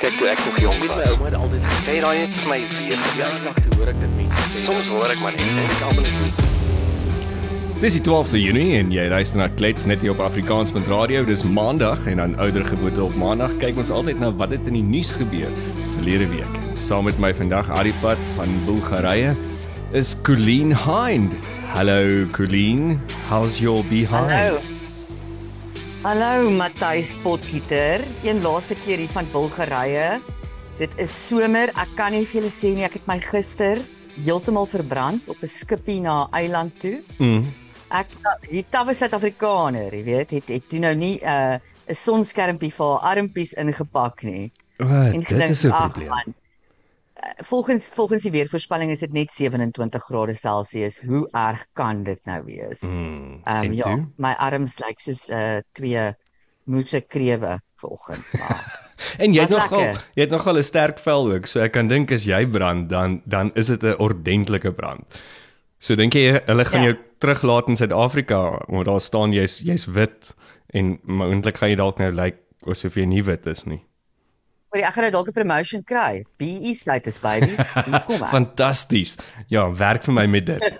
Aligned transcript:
Kyk 0.00 0.14
toe 0.16 0.30
ek 0.32 0.38
nog 0.46 0.54
jong 0.62 0.78
was, 0.80 0.92
my 0.96 1.08
ouma 1.12 1.26
het 1.26 1.34
altyd 1.36 1.64
gesê 1.68 1.94
daai 2.00 2.18
het 2.22 2.36
vir 2.40 2.46
my 2.48 2.56
weer 2.70 3.00
verjaardag 3.04 3.58
toe 3.58 3.74
hoor 3.74 3.90
ek 3.92 3.98
dit 4.00 4.14
mense 4.16 4.44
sê. 4.46 4.62
Soms 4.64 4.88
hoor 4.88 5.12
ek 5.12 5.20
maar 5.20 5.36
net 5.36 5.50
en 5.52 5.60
ek 5.60 5.82
almal 5.90 6.06
net 6.06 6.40
Dis 7.82 7.98
die 7.98 8.02
12de 8.06 8.40
Junie 8.40 8.78
en 8.78 8.94
jy 8.94 9.04
luister 9.12 9.42
na 9.42 9.50
Klets 9.58 9.84
net 9.90 10.00
hier 10.00 10.14
op 10.14 10.24
Afrikaans.radio. 10.24 11.20
Dis 11.28 11.44
Maandag 11.44 12.08
en 12.08 12.24
dan 12.24 12.38
ouer 12.40 12.64
geboorte 12.70 13.04
op 13.04 13.20
Maandag 13.20 13.58
kyk 13.60 13.84
ons 13.84 13.92
altyd 13.92 14.24
na 14.24 14.32
wat 14.40 14.56
het 14.56 14.72
in 14.72 14.80
die 14.80 14.84
nuus 14.88 15.12
gebeur 15.20 15.52
verlede 15.98 16.32
week. 16.32 16.58
Saam 16.80 17.04
met 17.04 17.20
my 17.20 17.34
vandag 17.36 17.68
Aripad 17.68 18.26
van 18.40 18.56
Bulgarië 18.64 19.36
is 19.92 20.16
Colleen 20.24 20.72
Hind. 20.88 21.36
Hallo 21.76 22.24
Colleen, 22.32 23.02
how's 23.28 23.60
your 23.60 23.84
behind? 23.84 24.32
Hallo. 24.32 24.79
Hallo 26.00 26.48
Matthys 26.48 27.16
Potgieter. 27.20 28.00
Een 28.24 28.40
laaste 28.40 28.74
keer 28.74 29.02
hier 29.02 29.10
van 29.12 29.26
Bulgarië. 29.32 30.20
Dit 30.78 30.94
is 30.96 31.12
somer. 31.26 31.68
Ek 31.76 31.90
kan 31.98 32.14
nie 32.16 32.22
vir 32.24 32.38
julle 32.38 32.52
sê 32.54 32.70
nie, 32.72 32.86
ek 32.86 32.96
het 32.96 33.10
my 33.10 33.18
gister 33.20 33.82
heeltemal 34.16 34.64
verbrand 34.70 35.28
op 35.28 35.42
'n 35.44 35.52
skipie 35.52 36.00
na 36.00 36.24
'n 36.24 36.32
eiland 36.40 36.80
toe. 36.80 37.02
Mm. 37.18 37.52
Ek 37.92 38.16
die 38.48 38.64
tawwe 38.64 38.94
Suid-Afrikaner, 38.94 39.92
jy 39.92 40.04
weet, 40.04 40.30
het 40.30 40.48
het 40.48 40.68
toe 40.68 40.80
nou 40.80 40.94
nie 40.94 41.20
'n 41.20 41.28
uh, 41.28 41.60
'n 41.88 41.94
sonskermpie 41.94 42.72
vir 42.72 42.86
haar 42.86 43.16
armpies 43.16 43.52
ingepak 43.52 44.22
nie. 44.22 44.52
Wat? 44.78 45.12
Dit 45.12 45.50
is 45.50 45.64
'n 45.64 45.70
probleem. 45.70 46.08
man, 46.08 46.24
eh, 46.28 46.39
Volgens 47.44 47.88
volgens 47.94 48.22
die 48.22 48.30
weervoorspelling 48.30 48.90
is 48.90 48.98
dit 48.98 49.12
net 49.12 49.32
27 49.32 50.02
grade 50.04 50.34
Celsius. 50.34 51.00
Hoe 51.02 51.28
erg 51.32 51.66
kan 51.72 52.02
dit 52.02 52.20
nou 52.24 52.44
wees? 52.44 52.80
Mm. 52.82 53.40
Ehm 53.44 53.64
en 53.64 53.74
ja, 53.74 53.82
toe? 53.82 54.06
my 54.16 54.32
arms 54.38 54.78
lyk 54.78 55.00
soos 55.00 55.28
uh 55.30 55.58
twee 55.72 56.06
moeë 56.70 57.02
krewe 57.08 57.58
vanoggend. 57.76 58.32
Maar 58.38 58.88
En 59.18 59.32
jy 59.32 59.40
het 59.40 59.50
nogal 59.50 59.80
lekker. 59.80 60.04
jy 60.14 60.22
het 60.22 60.30
nogal 60.30 60.58
'n 60.58 60.62
sterk 60.64 60.98
vel 60.98 61.32
ook, 61.32 61.46
so 61.46 61.60
ek 61.60 61.72
kan 61.72 61.88
dink 61.88 62.12
as 62.12 62.24
jy 62.24 62.46
brand 62.46 62.88
dan 62.88 63.22
dan 63.24 63.50
is 63.54 63.66
dit 63.66 63.82
'n 63.82 63.96
ordentlike 63.98 64.72
brand. 64.72 65.04
So 65.78 65.94
dink 65.96 66.12
jy 66.14 66.40
hulle 66.46 66.64
gaan 66.64 66.82
Ja. 66.82 66.86
jou 66.90 66.96
teruglaat 67.18 67.68
in 67.68 67.76
Suid-Afrika 67.76 68.60
omdat 68.68 68.84
daar 68.86 69.00
staan 69.00 69.32
jy's 69.32 69.58
jy's 69.60 69.84
wit 69.86 70.34
en 70.72 70.98
moontlik 71.02 71.56
gaan 71.56 71.68
jy 71.70 71.76
dalk 71.76 71.98
nou 71.98 72.12
lyk 72.12 72.36
asof 72.66 72.94
jy 72.94 73.04
nie 73.04 73.22
wit 73.24 73.46
is 73.46 73.64
nie. 73.64 73.82
Maar 74.72 74.82
ek 74.86 74.92
gaan 74.94 75.02
nou 75.02 75.12
dalk 75.12 75.28
'n 75.28 75.32
promotion 75.32 75.82
kry. 75.84 76.24
BE 76.38 76.74
status 76.74 77.18
baby. 77.18 77.56
Kom 78.06 78.22
ek. 78.24 78.30
Fantasties. 78.30 79.16
Ja, 79.48 79.70
werk 79.74 80.02
vir 80.04 80.14
my 80.14 80.26
met 80.26 80.46
dit. 80.46 80.62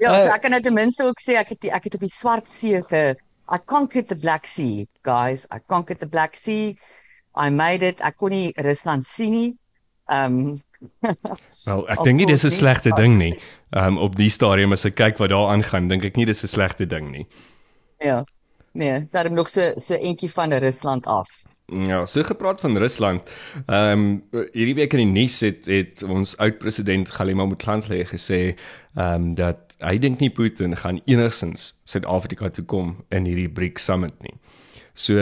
Ja, 0.00 0.12
Eh. 0.14 0.22
so 0.24 0.30
ek 0.32 0.40
kan 0.42 0.50
nou 0.50 0.62
ten 0.62 0.74
minste 0.74 1.04
ook 1.04 1.20
sê 1.20 1.36
ek 1.36 1.48
het 1.54 1.60
die, 1.60 1.70
ek 1.72 1.84
het 1.84 1.94
op 1.94 2.00
die 2.00 2.12
swart 2.12 2.48
see 2.48 2.80
ge 2.82 3.14
I 3.52 3.58
conquered 3.66 4.06
the 4.08 4.14
Black 4.16 4.46
Sea, 4.46 4.84
guys. 5.02 5.44
I 5.52 5.58
conquered 5.66 5.98
the 5.98 6.06
Black 6.06 6.36
Sea. 6.36 6.74
I 7.36 7.50
made 7.50 7.82
it. 7.86 7.98
Ek 8.00 8.16
kon 8.16 8.30
nie 8.30 8.52
Rusland 8.56 9.04
sien 9.04 9.32
nie. 9.32 9.58
Ehm 10.10 10.60
Wel, 11.66 11.82
ek 11.92 12.04
dink 12.04 12.16
nie 12.16 12.26
dis 12.26 12.44
'n 12.44 12.50
slegte 12.50 12.90
ding 12.96 13.18
nie. 13.18 13.34
Um 13.76 13.98
op 13.98 14.14
die 14.16 14.30
stadium 14.30 14.72
as 14.72 14.84
ek 14.86 14.94
kyk 14.96 15.18
wat 15.18 15.30
daar 15.30 15.50
aangaan, 15.52 15.88
dink 15.88 16.04
ek 16.04 16.16
nie 16.16 16.24
dis 16.26 16.42
'n 16.42 16.46
slegte 16.48 16.86
ding 16.86 17.10
nie. 17.10 17.26
ja. 18.00 18.24
Nee, 18.72 19.06
daarom 19.10 19.34
nog 19.34 19.48
so 19.48 19.72
so 19.76 19.94
entjie 19.94 20.30
van 20.30 20.52
Rusland 20.52 21.06
af. 21.06 21.28
Ja, 21.70 22.06
so 22.06 22.22
gepraat 22.22 22.60
van 22.60 22.76
Rusland. 22.76 23.30
Ehm 23.66 23.98
um, 23.98 24.46
hierdie 24.52 24.74
week 24.74 24.92
in 24.92 24.98
die 24.98 25.06
nuus 25.20 25.40
het 25.40 25.66
het 25.66 26.02
ons 26.02 26.36
oud-president 26.36 27.10
Galima 27.10 27.44
Motlanthe 27.44 28.04
gesê 28.04 28.54
ehm 28.94 29.14
um, 29.14 29.34
dat 29.34 29.76
hy 29.78 29.98
dink 29.98 30.18
nie 30.18 30.30
Putin 30.30 30.76
gaan 30.76 31.00
enigsins 31.04 31.80
Suid-Afrika 31.84 32.50
toe 32.50 32.64
kom 32.64 33.04
in 33.08 33.24
hierdie 33.24 33.48
BRICS 33.48 33.84
summit 33.84 34.14
nie. 34.22 34.34
So 35.00 35.16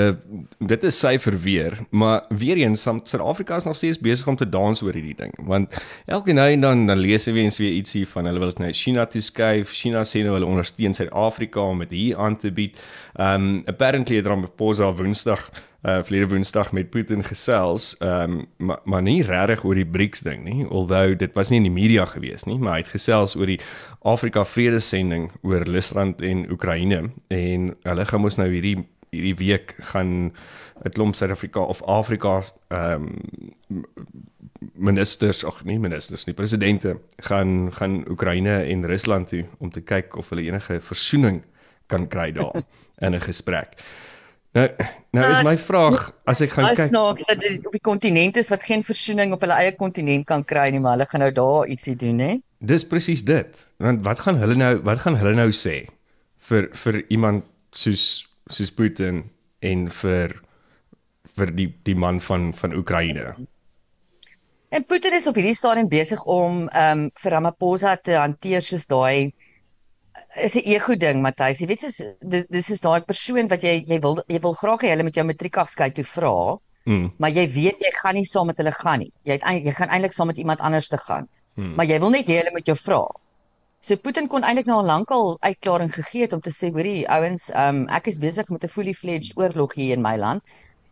dit 0.58 0.84
is 0.88 0.96
sy 0.98 1.14
verweer, 1.22 1.76
maar 1.94 2.24
weer 2.34 2.58
eens 2.58 2.82
Suid-Afrika 2.82 3.56
is 3.60 3.66
nog 3.68 3.76
steeds 3.76 4.00
besig 4.02 4.26
om 4.26 4.36
te 4.36 4.48
dans 4.48 4.82
oor 4.82 4.96
hierdie 4.96 5.14
ding, 5.14 5.34
want 5.46 5.76
elke 6.06 6.34
nou 6.34 6.48
en 6.50 6.64
dan 6.64 6.86
dan 6.88 6.98
lees 6.98 7.28
jy 7.28 7.36
weer 7.36 7.46
eens 7.46 7.60
weer 7.62 7.76
ietsie 7.76 8.02
van 8.10 8.26
hulle 8.26 8.42
wil 8.42 8.50
dit 8.50 8.64
nou 8.64 8.72
China 8.74 9.06
toe 9.06 9.22
skuif. 9.22 9.70
China 9.76 10.02
sê 10.08 10.24
nou 10.26 10.34
hulle 10.34 10.48
ondersteun 10.48 10.96
Suid-Afrika 10.98 11.62
om 11.62 11.84
dit 11.86 11.94
hier 11.94 12.18
aan 12.18 12.36
te 12.36 12.50
bied. 12.54 12.80
Um 13.14 13.62
apparently 13.70 14.18
het 14.18 14.26
Ramaphosa 14.26 14.90
Woensdag 14.98 15.46
uh 15.86 16.00
verlede 16.02 16.26
Woensdag 16.32 16.72
met 16.74 16.90
Putin 16.90 17.22
gesels, 17.22 17.92
um 18.02 18.40
maar 18.58 18.82
maar 18.84 19.02
nie 19.06 19.22
regtig 19.22 19.62
oor 19.64 19.78
die 19.78 19.86
BRICS 19.86 20.26
ding 20.26 20.42
nie, 20.42 20.66
although 20.66 21.14
dit 21.14 21.38
was 21.38 21.54
nie 21.54 21.62
in 21.62 21.70
die 21.70 21.76
media 21.78 22.08
gewees 22.10 22.48
nie, 22.50 22.58
maar 22.58 22.80
hy 22.80 22.82
het 22.82 22.94
gesels 22.96 23.38
oor 23.38 23.46
die 23.46 23.60
Afrika 24.02 24.42
vredesending 24.44 25.30
oor 25.46 25.62
Rusland 25.70 26.22
en 26.22 26.48
Oekraïne 26.50 27.04
en 27.30 27.74
hulle 27.86 28.10
gaan 28.10 28.26
mos 28.26 28.42
nou 28.42 28.50
hierdie 28.50 28.80
hierdie 29.10 29.36
week 29.36 29.74
gaan 29.92 30.32
'n 30.84 30.92
klomp 30.92 31.14
Suid-Afrika 31.14 31.60
of 31.60 31.82
Afrika 31.82 32.42
ehm 32.68 33.08
um, 33.70 33.84
ministers, 34.74 35.44
ag 35.44 35.64
nee 35.64 35.78
ministers, 35.78 36.24
nie 36.26 36.34
presidente 36.34 36.98
gaan 37.16 37.72
gaan 37.72 38.04
Oekraïne 38.10 38.62
en 38.62 38.86
Rusland 38.86 39.28
toe 39.28 39.44
om 39.58 39.70
te 39.70 39.80
kyk 39.80 40.16
of 40.16 40.28
hulle 40.28 40.42
enige 40.42 40.80
versoening 40.80 41.42
kan 41.86 42.08
kry 42.08 42.32
daar 42.32 42.62
in 43.04 43.14
'n 43.14 43.20
gesprek. 43.20 43.78
Nou 44.52 44.68
nou 45.10 45.30
is 45.30 45.42
my 45.42 45.56
vraag 45.56 46.10
as 46.24 46.40
ek 46.40 46.50
gaan 46.56 46.64
As 46.64 46.76
kyk 46.76 46.88
snaaks 46.88 47.26
dat 47.28 47.40
dit 47.40 47.66
op 47.66 47.72
die 47.72 47.84
kontinent 47.84 48.36
is 48.36 48.48
wat 48.48 48.62
geen 48.62 48.84
versoening 48.84 49.32
op 49.32 49.40
hulle 49.40 49.56
eie 49.60 49.74
kontinent 49.76 50.26
kan 50.26 50.44
kry 50.44 50.70
nie, 50.70 50.80
maar 50.80 50.96
hulle 50.96 51.06
gaan 51.06 51.20
nou 51.20 51.32
daar 51.32 51.68
ietsie 51.68 51.96
doen, 51.96 52.18
hè? 52.18 52.38
Dis 52.58 52.86
presies 52.86 53.22
dit. 53.24 53.66
Want 53.76 54.04
wat 54.04 54.18
gaan 54.24 54.40
hulle 54.40 54.56
nou 54.58 54.72
wat 54.82 55.04
gaan 55.04 55.16
hulle 55.20 55.34
nou 55.34 55.50
sê 55.52 55.86
vir 56.48 56.68
vir 56.72 57.04
iemand 57.08 57.44
soos 57.76 58.26
soos 58.50 58.70
Putin 58.70 59.24
en 59.62 59.88
vir 59.90 60.34
vir 61.36 61.52
die 61.54 61.68
die 61.84 61.94
man 61.94 62.20
van 62.20 62.52
van 62.52 62.74
Oekraïne? 62.74 63.34
En 64.70 64.84
Putin 64.84 65.14
is 65.16 65.26
op 65.26 65.38
hierdie 65.38 65.56
stadium 65.56 65.88
besig 65.88 66.24
om 66.26 66.66
ehm 66.68 67.04
um, 67.06 67.10
vir 67.22 67.32
Ramaphosa 67.32 67.96
te 67.96 68.18
hanteer 68.18 68.62
soos 68.62 68.86
daai 68.86 69.32
is 70.36 70.54
'n 70.56 70.66
ego 70.66 70.94
ding, 70.96 71.22
Matthys. 71.22 71.60
Jy 71.60 71.66
weet 71.66 71.80
soos 71.80 72.02
dis 72.20 72.46
dis 72.48 72.70
is 72.70 72.80
daai 72.80 73.00
persoon 73.06 73.48
wat 73.48 73.62
jy 73.62 73.84
jy 73.86 74.00
wil 74.00 74.18
jy 74.28 74.40
wil 74.40 74.54
graag 74.54 74.80
hê 74.82 74.90
hulle 74.90 75.04
met 75.04 75.14
jou 75.14 75.24
matriekafskeid 75.24 75.94
toe 75.94 76.04
vra, 76.04 76.58
Mm. 76.88 77.10
maar 77.18 77.30
jy 77.30 77.46
weet 77.52 77.78
jy 77.80 77.90
gaan 78.02 78.14
nie 78.14 78.24
saam 78.24 78.46
met 78.46 78.56
hulle 78.56 78.72
gaan 78.72 78.98
nie. 78.98 79.12
Jy 79.24 79.32
het 79.32 79.42
jy 79.64 79.72
gaan 79.72 79.88
eintlik 79.88 80.12
saam 80.12 80.26
met 80.26 80.38
iemand 80.38 80.60
anders 80.60 80.88
te 80.88 80.96
gaan. 80.96 81.28
Hmm. 81.54 81.74
Maar 81.74 81.86
jy 81.86 81.98
wil 82.00 82.10
net 82.10 82.26
hê 82.26 82.36
hulle 82.38 82.50
moet 82.52 82.66
jou 82.66 82.76
vra. 82.76 83.02
So 83.80 83.96
Putin 83.96 84.26
kon 84.28 84.42
eintlik 84.42 84.66
nou 84.66 84.80
al 84.80 84.86
lankal 84.90 85.36
uitklaring 85.40 85.92
gegee 85.94 86.22
het 86.26 86.32
om 86.32 86.40
te 86.42 86.50
sê, 86.50 86.72
hoorie 86.74 87.06
ouens, 87.08 87.50
um, 87.54 87.84
ek 87.88 88.08
is 88.10 88.18
besig 88.18 88.48
met 88.50 88.64
'n 88.64 88.68
fully 88.68 88.94
fledged 88.94 89.36
oorlog 89.38 89.74
hier 89.74 89.94
in 89.96 90.02
my 90.02 90.16
land. 90.16 90.42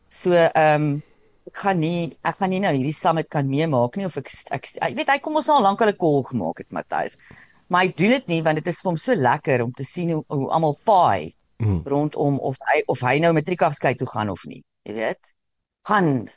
So 0.09 0.33
ehm 0.33 0.83
um, 0.83 1.03
ek 1.47 1.57
gaan 1.63 1.79
nie 1.79 2.17
ek 2.25 2.37
gaan 2.37 2.51
nie 2.51 2.61
nou 2.61 2.75
hierdie 2.75 2.95
summit 2.95 3.29
kan 3.31 3.47
meemaak 3.47 3.97
nie 3.97 4.07
of 4.07 4.17
ek 4.17 4.31
ek 4.51 4.65
jy 4.75 4.95
weet 4.95 5.09
hy 5.09 5.19
kom 5.19 5.37
ons 5.37 5.47
nou 5.47 5.57
al 5.57 5.63
lankal 5.69 5.89
'n 5.89 5.97
call 5.99 6.23
gemaak 6.31 6.59
het 6.59 6.71
Matthys. 6.73 7.19
Maar 7.69 7.83
hy 7.83 7.93
doen 7.97 8.11
dit 8.11 8.27
nie 8.29 8.43
want 8.43 8.57
dit 8.57 8.67
is 8.67 8.81
vir 8.83 8.91
hom 8.91 8.97
so 8.97 9.15
lekker 9.15 9.63
om 9.63 9.73
te 9.73 9.85
sien 9.85 10.11
hoe, 10.11 10.25
hoe 10.29 10.51
almal 10.51 10.79
paai 10.85 11.35
Mm. 11.59 11.83
rondom 11.87 12.39
of 12.39 12.57
hy 12.69 12.83
of 12.87 13.01
hy 13.01 13.19
nou 13.19 13.33
matriekafskeid 13.33 13.97
toe 13.99 14.09
gaan 14.09 14.29
of 14.31 14.43
nie. 14.45 14.63
Jy 14.85 14.93
weet? 14.95 15.21
Gaan 15.89 16.29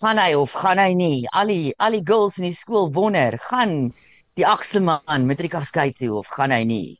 gaan 0.00 0.18
hy 0.18 0.34
of 0.36 0.52
gaan 0.52 0.78
hy 0.78 0.92
nie? 0.94 1.26
Al 1.32 1.46
die 1.48 1.72
al 1.78 1.96
die 1.96 2.04
girls 2.04 2.36
in 2.38 2.44
die 2.50 2.54
skool 2.56 2.90
wonder, 2.92 3.38
gaan 3.48 3.92
die 4.38 4.46
agste 4.46 4.80
man 4.80 5.26
matriekafskeid 5.26 5.98
toe 5.98 6.14
of 6.20 6.30
gaan 6.36 6.54
hy 6.54 6.62
nie? 6.68 6.98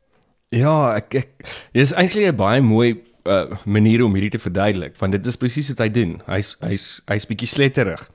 Ja, 0.54 0.96
ek 0.96 1.14
ek 1.22 1.50
dis 1.76 1.92
eintlik 1.92 2.32
'n 2.32 2.36
baie 2.36 2.62
mooi 2.64 2.96
uh, 3.28 3.52
manier 3.66 4.04
om 4.04 4.14
hierdie 4.16 4.34
te 4.36 4.42
verduidelik, 4.42 4.96
want 4.98 5.12
dit 5.12 5.26
is 5.26 5.36
presies 5.36 5.68
wat 5.74 5.84
hy 5.84 5.90
doen. 5.92 6.16
Hy's 6.26 6.56
hy's 6.64 6.88
hy's 7.10 7.28
bietjie 7.28 7.50
sletterig. 7.50 8.08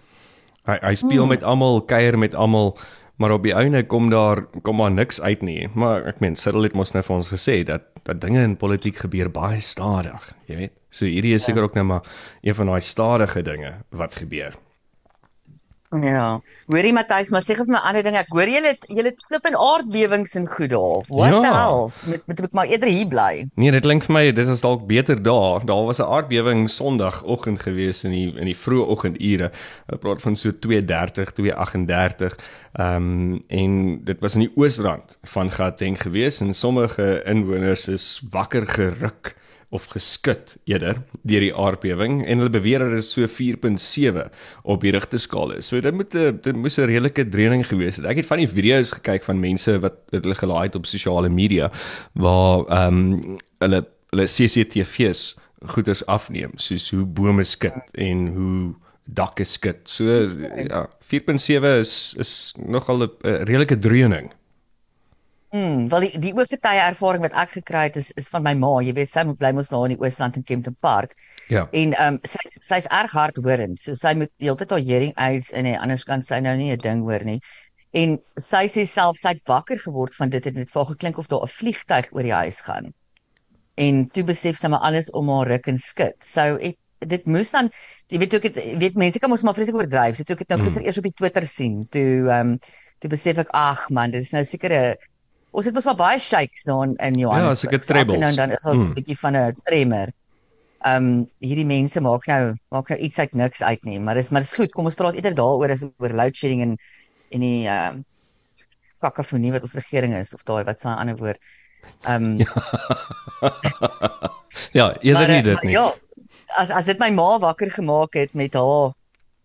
Hy 0.68 0.80
hy 0.82 0.94
speel 0.96 1.26
hmm. 1.26 1.34
met 1.36 1.44
almal, 1.44 1.82
kuier 1.86 2.18
met 2.18 2.36
almal, 2.36 2.74
maar 3.22 3.36
op 3.36 3.44
die 3.46 3.54
einde 3.54 3.84
kom 3.86 4.10
daar 4.10 4.46
kom 4.64 4.80
maar 4.80 4.92
niks 4.92 5.22
uit 5.22 5.44
nie. 5.44 5.70
Maar 5.76 6.08
ek 6.14 6.20
meen, 6.24 6.36
Cyril 6.40 6.70
het 6.70 6.74
mos 6.78 6.94
nou 6.96 7.04
vir 7.04 7.16
ons 7.16 7.32
gesê 7.32 7.62
dat 7.68 7.90
dat 8.04 8.20
dinge 8.20 8.42
in 8.44 8.58
politiek 8.60 8.98
gebeur 9.00 9.30
baie 9.32 9.62
stadig, 9.64 10.26
jy 10.50 10.58
weet. 10.66 10.74
So 10.92 11.08
hierdie 11.08 11.34
is 11.38 11.46
seker 11.48 11.64
ja. 11.64 11.70
ook 11.70 11.78
nou 11.80 11.86
maar 11.88 12.10
een 12.42 12.56
van 12.56 12.74
daai 12.74 12.82
stadige 12.82 13.42
dinge 13.46 13.78
wat 13.96 14.18
gebeur. 14.20 14.58
Ja. 16.02 16.42
Hoorie 16.72 16.94
Matthys, 16.96 17.30
maar 17.30 17.44
sê 17.44 17.54
gou 17.58 17.66
vir 17.68 17.76
my 17.76 17.82
ander 17.86 18.04
ding. 18.06 18.16
Ek 18.18 18.30
hoor 18.34 18.50
julle 18.50 18.72
julle 18.88 19.12
het 19.12 19.24
flip 19.28 19.46
en 19.46 19.58
aardbewings 19.60 20.36
in 20.40 20.48
goed 20.48 20.70
daar. 20.72 21.04
What 21.10 21.30
Ja. 21.30 21.42
the 21.42 21.52
hell? 21.54 22.12
Met 22.12 22.28
met 22.28 22.40
ek 22.42 22.52
maar 22.54 22.66
eerder 22.66 22.90
hier 22.90 23.08
bly. 23.08 23.46
Nee, 23.56 23.72
dit 23.72 23.84
klink 23.84 24.04
vir 24.04 24.14
my 24.14 24.32
dit 24.32 24.48
is 24.48 24.62
dalk 24.62 24.88
beter 24.88 25.22
daar. 25.22 25.66
Daar 25.66 25.86
was 25.86 26.00
'n 26.00 26.08
aardbewing 26.10 26.70
Sondagoggend 26.70 27.62
gewees 27.62 28.04
in 28.04 28.12
die 28.12 28.34
in 28.36 28.46
die 28.46 28.56
vroeë 28.58 28.88
oggendure. 28.88 29.52
Hulle 29.86 30.00
praat 30.00 30.22
van 30.22 30.36
so 30.36 30.50
2:30, 30.52 31.34
2:38. 31.34 32.38
Ehm 32.74 32.96
um, 32.96 33.44
en 33.48 34.04
dit 34.04 34.20
was 34.20 34.34
in 34.36 34.42
die 34.42 34.52
oosrand 34.56 35.18
van 35.24 35.52
Gauteng 35.52 36.02
gewees 36.02 36.42
en 36.42 36.54
sommige 36.54 37.22
inwoners 37.26 37.88
is 37.88 38.24
wakker 38.32 38.68
geruk 38.68 39.36
of 39.74 39.88
geskit 39.90 40.56
eerder 40.70 41.00
deur 41.26 41.42
die 41.42 41.54
aardbewing 41.56 42.22
en 42.22 42.42
hulle 42.44 42.54
beweer 42.54 42.84
dat 42.86 42.94
dit 43.00 43.08
so 43.08 43.26
4.7 43.26 44.28
op 44.70 44.84
die 44.86 44.94
Richterskaal 44.94 45.56
is. 45.58 45.72
So 45.72 45.82
dit 45.82 45.94
moet 45.94 46.14
'n 46.14 46.40
dit 46.42 46.56
moes 46.56 46.78
'n 46.78 46.86
redelike 46.86 47.26
dreuning 47.30 47.66
gewees 47.66 47.98
het. 47.98 48.06
Ek 48.06 48.22
het 48.22 48.30
van 48.30 48.38
die 48.38 48.48
video's 48.48 48.92
gekyk 48.92 49.24
van 49.24 49.40
mense 49.40 49.80
wat 49.80 49.96
dit 50.12 50.24
hulle 50.24 50.36
gelaai 50.36 50.66
het 50.68 50.76
op 50.76 50.86
sosiale 50.86 51.30
media 51.30 51.72
waar 52.14 52.66
ehm 52.70 53.02
um, 53.02 53.38
hulle 53.60 53.86
hulle 54.10 54.28
CCTV's 54.30 55.36
goeders 55.66 56.06
afneem, 56.06 56.52
soos 56.56 56.92
hoe 56.92 57.06
bome 57.06 57.44
skud 57.44 57.98
en 57.98 58.28
hoe 58.36 58.74
dakke 59.06 59.44
skud. 59.44 59.90
So 59.90 60.04
ja, 60.06 60.90
4.7 61.00 61.80
is 61.80 62.16
is 62.18 62.54
nogal 62.58 63.04
'n 63.04 63.10
redelike 63.22 63.78
dreuning. 63.78 64.32
Mm, 65.54 65.88
wel 65.90 66.00
die, 66.08 66.20
die 66.20 66.32
oorgetye 66.34 66.82
ervaring 66.82 67.22
wat 67.22 67.36
ek 67.38 67.52
gekry 67.60 67.84
het 67.86 67.98
is 68.00 68.08
is 68.18 68.32
van 68.34 68.42
my 68.42 68.56
ma. 68.58 68.72
Jy 68.82 68.96
weet 68.98 69.12
sy 69.14 69.22
moet 69.30 69.38
bly 69.38 69.52
mos 69.54 69.68
nou 69.70 69.84
in 69.86 69.92
die 69.94 70.00
Oosrand 70.02 70.40
in 70.40 70.46
Kempton 70.50 70.74
Park. 70.82 71.12
Ja. 71.54 71.68
En 71.70 71.94
ehm 71.94 72.16
um, 72.16 72.18
sy 72.26 72.42
sy's 72.56 72.88
erg 72.90 73.14
hardhorend. 73.14 73.78
So 73.84 73.94
sy 74.00 74.16
moet 74.18 74.34
heeltyd 74.42 74.74
haar 74.74 74.82
hearing 74.88 75.14
aids 75.28 75.52
in 75.54 75.70
hê 75.70 75.76
anders 75.78 76.08
kan 76.10 76.26
sy 76.26 76.40
nou 76.42 76.56
nie 76.58 76.72
'n 76.74 76.82
ding 76.82 77.06
hoor 77.06 77.22
nie. 77.30 77.38
En 77.94 78.18
sy 78.42 78.64
sê 78.66 78.88
self 78.90 79.22
sy 79.22 79.36
het 79.36 79.46
wakker 79.54 79.78
geword 79.78 80.18
van 80.18 80.34
dit 80.34 80.50
het 80.50 80.58
net 80.58 80.74
vir 80.74 80.90
geklink 80.96 81.22
of 81.22 81.30
daar 81.30 81.46
'n 81.46 81.56
vliegtyg 81.60 82.10
oor 82.18 82.26
die 82.32 82.34
huis 82.34 82.60
gaan. 82.66 82.90
En 83.78 84.10
toe 84.10 84.24
besef 84.24 84.58
sy 84.58 84.74
maar 84.74 84.90
alles 84.90 85.12
om 85.12 85.30
haar 85.30 85.54
ruk 85.54 85.68
en 85.68 85.78
skud. 85.78 86.18
So 86.24 86.58
het 86.58 86.78
dit 87.00 87.26
moes 87.28 87.52
dan 87.52 87.70
jy 88.10 88.18
weet 88.18 88.34
ook 88.34 88.42
dit 88.42 88.78
weet 88.80 88.96
mense 88.96 89.20
kan 89.20 89.30
mos 89.30 89.44
maar 89.44 89.54
vreeslik 89.54 89.78
oordryf. 89.78 90.16
Sy 90.16 90.26
het 90.26 90.32
ook 90.32 90.46
dit 90.48 90.50
nou 90.50 90.62
gister 90.66 90.82
mm. 90.82 90.88
eers 90.88 90.98
op 90.98 91.04
die 91.04 91.18
Twitter 91.22 91.48
sien. 91.48 91.86
Toe 91.86 92.10
ehm 92.26 92.54
um, 92.54 92.60
toe 92.98 93.10
besef 93.10 93.38
ek 93.38 93.50
ag 93.52 93.90
man, 93.90 94.12
dit 94.12 94.24
is 94.24 94.32
nou 94.32 94.44
seker 94.44 94.72
'n 94.72 95.13
ons 95.54 95.70
het 95.70 95.76
mos 95.76 95.86
maar 95.90 96.00
baie 96.00 96.20
shakes 96.20 96.66
daar 96.68 96.84
in, 96.88 96.96
in 97.08 97.20
Johannesburg. 97.22 97.54
Ja, 97.54 97.62
seker 97.62 97.86
trebles. 97.86 98.22
So, 98.22 98.30
en 98.30 98.36
dan 98.42 98.56
is 98.58 98.66
ons 98.66 98.78
'n 98.78 98.88
mm. 98.88 98.94
bietjie 98.98 99.20
van 99.22 99.38
'n 99.38 99.58
tremor. 99.64 100.14
Ehm 100.84 101.06
um, 101.10 101.30
hierdie 101.40 101.66
mense 101.66 102.02
maak 102.02 102.26
nou 102.28 102.56
maak 102.76 102.90
nou 102.90 103.00
iets 103.00 103.20
uit 103.20 103.34
niks 103.34 103.62
uit 103.64 103.84
nie, 103.84 104.00
maar 104.00 104.16
dis 104.20 104.30
maar 104.30 104.42
dis 104.42 104.56
goed. 104.58 104.72
Kom 104.72 104.90
ons 104.90 104.98
praat 105.00 105.16
eerder 105.16 105.36
daaroor 105.36 105.72
as 105.72 105.86
oor 105.98 106.14
load 106.14 106.36
shedding 106.36 106.62
en 106.62 106.78
en 107.30 107.40
die 107.40 107.68
ehm 107.68 108.02
uh, 108.02 108.04
kakofonie 109.04 109.52
wat 109.52 109.62
ons 109.62 109.76
regering 109.76 110.16
is 110.16 110.34
of 110.34 110.44
daai 110.44 110.64
wat 110.64 110.82
se 110.82 110.88
'n 110.88 110.98
ander 110.98 111.18
woord. 111.18 111.40
Ehm 112.04 112.24
um, 112.24 112.38
Ja, 114.80 114.94
eerder 115.02 115.28
nie 115.28 115.44
dit 115.44 115.62
nie. 115.64 115.72
Ja, 115.72 115.94
as 116.58 116.70
as 116.70 116.86
dit 116.86 117.00
my 117.00 117.10
ma 117.10 117.40
wakker 117.40 117.70
gemaak 117.70 118.14
het 118.14 118.34
met 118.34 118.54
haar 118.54 118.94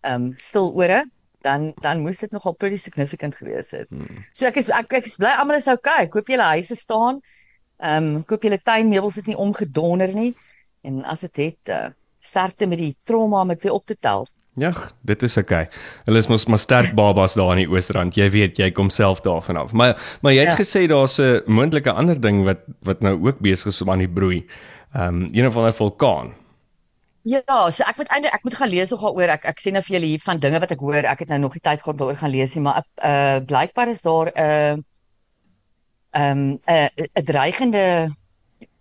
ehm 0.01 0.23
um, 0.23 0.33
stil 0.37 0.71
ore 0.73 1.05
dan 1.45 1.73
dan 1.81 2.01
moes 2.01 2.19
dit 2.19 2.31
nogal 2.31 2.55
pretty 2.59 2.77
significant 2.77 3.35
gewees 3.35 3.71
het. 3.71 3.89
Hmm. 3.89 4.25
So 4.33 4.45
ek 4.49 4.59
is 4.61 4.69
ek 4.69 4.93
ek 4.99 5.05
is 5.05 5.17
bly 5.19 5.35
almal 5.39 5.59
is 5.59 5.67
okay. 5.67 6.07
Koop 6.11 6.27
julle 6.27 6.49
huise 6.55 6.75
staan. 6.75 7.21
Ehm 7.79 8.15
um, 8.15 8.23
koop 8.27 8.43
julle 8.43 8.59
tuinmeubels 8.59 9.15
het 9.21 9.27
nie 9.31 9.37
omgedonder 9.37 10.13
nie. 10.13 10.33
En 10.81 11.03
as 11.03 11.23
dit 11.27 11.35
het, 11.35 11.57
het 11.63 11.75
uh, 11.75 11.87
sterkte 12.19 12.67
met 12.67 12.79
die 12.79 12.93
trauma 13.03 13.43
met 13.43 13.63
weer 13.63 13.73
op 13.73 13.85
te 13.85 13.95
tel. 13.95 14.27
Ja, 14.59 14.73
dit 15.07 15.23
is 15.23 15.37
okay. 15.37 15.69
Hulle 16.07 16.19
is 16.19 16.27
mos 16.27 16.45
maar 16.51 16.59
sterk 16.59 16.91
babas 16.95 17.37
daar 17.39 17.53
in 17.55 17.63
die 17.63 17.69
Oosrand. 17.71 18.17
Jy 18.17 18.27
weet, 18.33 18.57
jy 18.59 18.71
kom 18.75 18.89
self 18.91 19.21
daarvan 19.23 19.61
af. 19.61 19.71
Maar 19.71 19.95
maar 20.21 20.35
jy 20.35 20.43
het 20.43 20.57
ja. 20.57 20.59
gesê 20.63 20.87
daar's 20.87 21.19
'n 21.19 21.43
moontlike 21.47 21.91
ander 21.91 22.19
ding 22.21 22.43
wat 22.43 22.65
wat 22.83 23.01
nou 23.01 23.15
ook 23.27 23.39
besig 23.39 23.67
is 23.67 23.81
om 23.81 23.91
aan 23.91 24.03
die 24.03 24.11
broei. 24.11 24.45
Ehm 24.93 25.23
um, 25.23 25.29
een 25.31 25.51
van 25.51 25.67
'n 25.67 25.73
vulkaan. 25.73 26.38
Ja, 27.27 27.41
so 27.71 27.83
ek 27.83 27.97
moet 27.99 28.11
eintlik 28.13 28.33
ek 28.33 28.45
moet 28.47 28.55
gaan 28.55 28.71
lees 28.71 28.91
nog 28.93 29.01
daaroor. 29.03 29.33
Ek 29.35 29.45
ek 29.51 29.59
sien 29.59 29.75
nou 29.75 29.81
vir 29.83 29.95
julle 29.97 30.11
hier 30.13 30.21
van 30.23 30.39
dinge 30.39 30.59
wat 30.63 30.71
ek 30.71 30.79
hoor. 30.79 31.03
Ek 31.03 31.19
het 31.19 31.33
nou 31.33 31.39
nog 31.43 31.57
nie 31.57 31.63
tyd 31.65 31.81
gehad 31.81 31.93
om 31.93 31.99
daaroor 31.99 32.21
gaan 32.21 32.31
lees 32.31 32.55
nie, 32.55 32.63
maar 32.63 32.85
uh 33.03 33.39
blykbaar 33.49 33.91
is 33.91 34.01
daar 34.01 34.31
'n 34.31 34.39
uh, 34.45 34.77
ehm 36.11 36.39
'n 36.39 36.59
uh, 36.69 36.87
'n 37.19 37.25
dreigende 37.25 37.83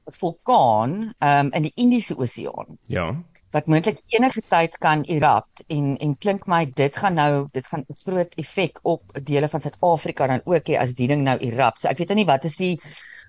vulkaan 0.05 1.15
ehm 1.19 1.47
um, 1.47 1.53
in 1.53 1.63
die 1.63 1.73
Indiese 1.75 2.17
Oseaan. 2.17 2.79
Ja. 2.87 3.17
Wat 3.51 3.67
moontlik 3.67 4.01
enige 4.07 4.43
tyd 4.49 4.79
kan 4.79 5.03
erupt 5.03 5.65
en 5.67 5.97
en 5.97 6.17
klink 6.19 6.47
my 6.47 6.71
dit 6.75 6.97
gaan 6.97 7.15
nou 7.15 7.49
dit 7.53 7.67
gaan 7.67 7.85
'n 7.87 7.95
groot 8.05 8.35
effek 8.35 8.79
op 8.83 9.03
dele 9.23 9.49
van 9.49 9.61
Suid-Afrika 9.61 10.27
dan 10.27 10.41
ook 10.45 10.69
hê 10.69 10.79
as 10.79 10.95
die 10.95 11.09
ding 11.09 11.23
nou 11.23 11.39
erupt. 11.39 11.81
So 11.81 11.89
ek 11.89 11.99
weet 11.99 12.09
nou 12.09 12.19
nie 12.19 12.27
wat 12.27 12.45
is 12.45 12.57
die 12.57 12.81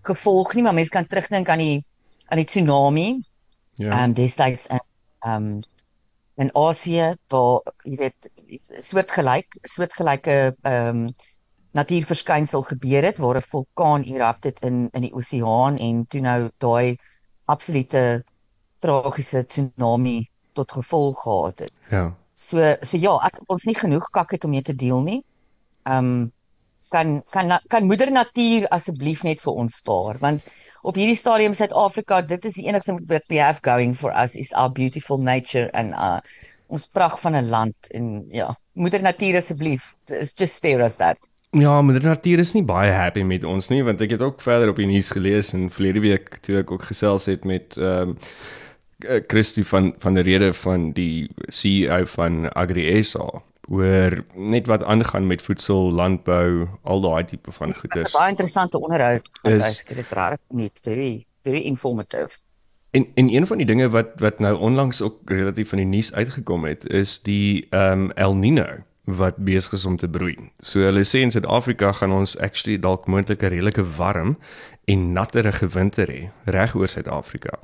gevolg 0.01 0.53
nie, 0.53 0.63
maar 0.63 0.73
mense 0.73 0.91
kan 0.91 1.07
terugdink 1.07 1.49
aan 1.49 1.57
die 1.57 1.85
aan 2.27 2.37
die 2.37 2.45
tsunami. 2.45 3.23
Ja. 3.75 3.89
Ehm 3.89 4.03
um, 4.03 4.13
destyds 4.13 4.67
in 4.67 4.79
um, 5.25 5.61
in 6.39 6.53
Asië 6.53 7.15
waar 7.27 7.61
jy 7.83 7.97
weet 7.99 8.29
soortgelyk 8.77 9.59
soortgelyke 9.61 10.37
ehm 10.61 11.03
um, 11.03 11.11
natuurverskynsel 11.77 12.63
gebeur 12.65 13.03
het 13.05 13.17
waar 13.21 13.37
'n 13.37 13.49
vulkaan 13.49 14.03
erupt 14.03 14.43
het 14.43 14.59
in 14.59 14.89
in 14.91 15.01
die 15.01 15.13
oseaan 15.13 15.77
en 15.77 16.05
toe 16.07 16.21
nou 16.21 16.49
daai 16.57 16.97
absolute 17.45 18.23
tragiese 18.79 19.45
tsunami 19.45 20.29
tot 20.53 20.71
gevolg 20.71 21.21
gehad 21.21 21.59
het. 21.59 21.71
Ja. 21.89 22.15
So 22.33 22.75
so 22.81 22.97
ja, 22.97 23.13
as 23.15 23.41
ons 23.45 23.63
nie 23.63 23.75
genoeg 23.75 24.09
kak 24.09 24.31
het 24.31 24.43
om 24.43 24.49
mee 24.49 24.61
te 24.61 24.75
deel 24.75 25.01
nie. 25.01 25.25
Ehm 25.83 25.97
um, 26.05 26.31
kan 26.89 27.21
kan 27.33 27.53
kan 27.69 27.87
moeder 27.87 28.11
natuur 28.11 28.67
asseblief 28.75 29.23
net 29.23 29.41
vir 29.41 29.53
ons 29.63 29.79
spaar? 29.81 30.19
Want 30.21 30.45
op 30.81 30.95
hierdie 30.99 31.17
stadium 31.17 31.53
Suid-Afrika, 31.53 32.21
dit 32.21 32.45
is 32.45 32.57
die 32.59 32.67
enigste 32.67 32.97
wat 32.99 33.25
we 33.29 33.41
have 33.41 33.63
going 33.63 33.95
for 33.95 34.13
us 34.13 34.35
is 34.35 34.53
our 34.53 34.71
beautiful 34.71 35.17
nature 35.17 35.69
and 35.73 35.93
uh 35.93 36.19
ons 36.69 36.85
pragt 36.93 37.19
van 37.25 37.33
'n 37.33 37.49
land. 37.49 37.75
En 37.97 38.25
ja, 38.29 38.53
moeder 38.73 39.01
natuur 39.01 39.35
asseblief, 39.35 39.95
just 40.05 40.55
spare 40.55 40.83
us 40.85 40.95
that. 40.95 41.17
Ja, 41.51 41.81
moeder 41.81 42.03
natuur 42.03 42.39
is 42.39 42.53
nie 42.53 42.63
baie 42.63 42.91
happy 42.91 43.23
met 43.25 43.43
ons 43.43 43.69
nie 43.69 43.81
want 43.83 44.01
ek 44.01 44.11
het 44.11 44.21
ook 44.21 44.41
verder 44.41 44.69
op 44.69 44.77
die 44.77 44.85
nuus 44.85 45.09
gelees 45.09 45.53
en 45.53 45.71
verlede 45.73 45.99
week 45.99 46.37
toe 46.45 46.59
ek 46.59 46.71
ook 46.71 46.83
gesels 46.91 47.25
het 47.25 47.43
met 47.43 47.77
ehm 47.77 48.13
um, 48.13 48.17
Christie 49.27 49.63
van 49.65 49.93
van 49.97 50.13
die 50.13 50.23
rede 50.23 50.53
van 50.53 50.91
die 50.91 51.29
CEO 51.47 52.05
van 52.05 52.51
AgriSA 52.53 53.41
oor 53.69 54.25
net 54.33 54.67
wat 54.67 54.83
aangaan 54.83 55.27
met 55.27 55.41
voedsel, 55.41 55.91
landbou, 55.93 56.67
al 56.83 57.01
daai 57.01 57.25
tipe 57.25 57.51
van 57.51 57.75
goederes. 57.75 58.11
Baie 58.17 58.33
interessante 58.33 58.81
onderhoud. 58.81 59.29
Ek 59.43 59.61
het 59.61 59.95
dit 59.95 60.13
reg 60.17 60.37
net 60.47 60.79
very 60.83 61.25
very 61.43 61.61
informative. 61.61 62.29
En 62.91 63.07
en 63.15 63.33
een 63.33 63.47
van 63.47 63.57
die 63.57 63.65
dinge 63.65 63.89
wat 63.89 64.07
wat 64.15 64.39
nou 64.39 64.57
onlangs 64.57 65.01
ook 65.01 65.29
relatief 65.29 65.69
van 65.69 65.77
die 65.77 65.87
nuus 65.87 66.13
uitgekom 66.13 66.65
het, 66.65 66.87
is 66.87 67.21
die 67.21 67.67
ehm 67.69 67.91
um, 67.91 68.11
El 68.11 68.35
Nino 68.35 68.67
wat 69.03 69.35
besig 69.35 69.71
is 69.73 69.85
om 69.85 69.97
te 69.97 70.09
broei. 70.09 70.35
So 70.57 70.79
hulle 70.85 71.03
sê 71.05 71.21
in 71.25 71.31
Suid-Afrika 71.31 71.91
gaan 71.91 72.11
ons 72.13 72.37
actually 72.37 72.79
dalk 72.79 73.07
moontlik 73.07 73.43
'n 73.43 73.53
redelike 73.53 73.85
warm 73.97 74.37
en 74.85 75.13
natterige 75.13 75.67
winter 75.67 76.07
hê 76.07 76.29
reg 76.45 76.75
oor 76.75 76.87
Suid-Afrika. 76.87 77.59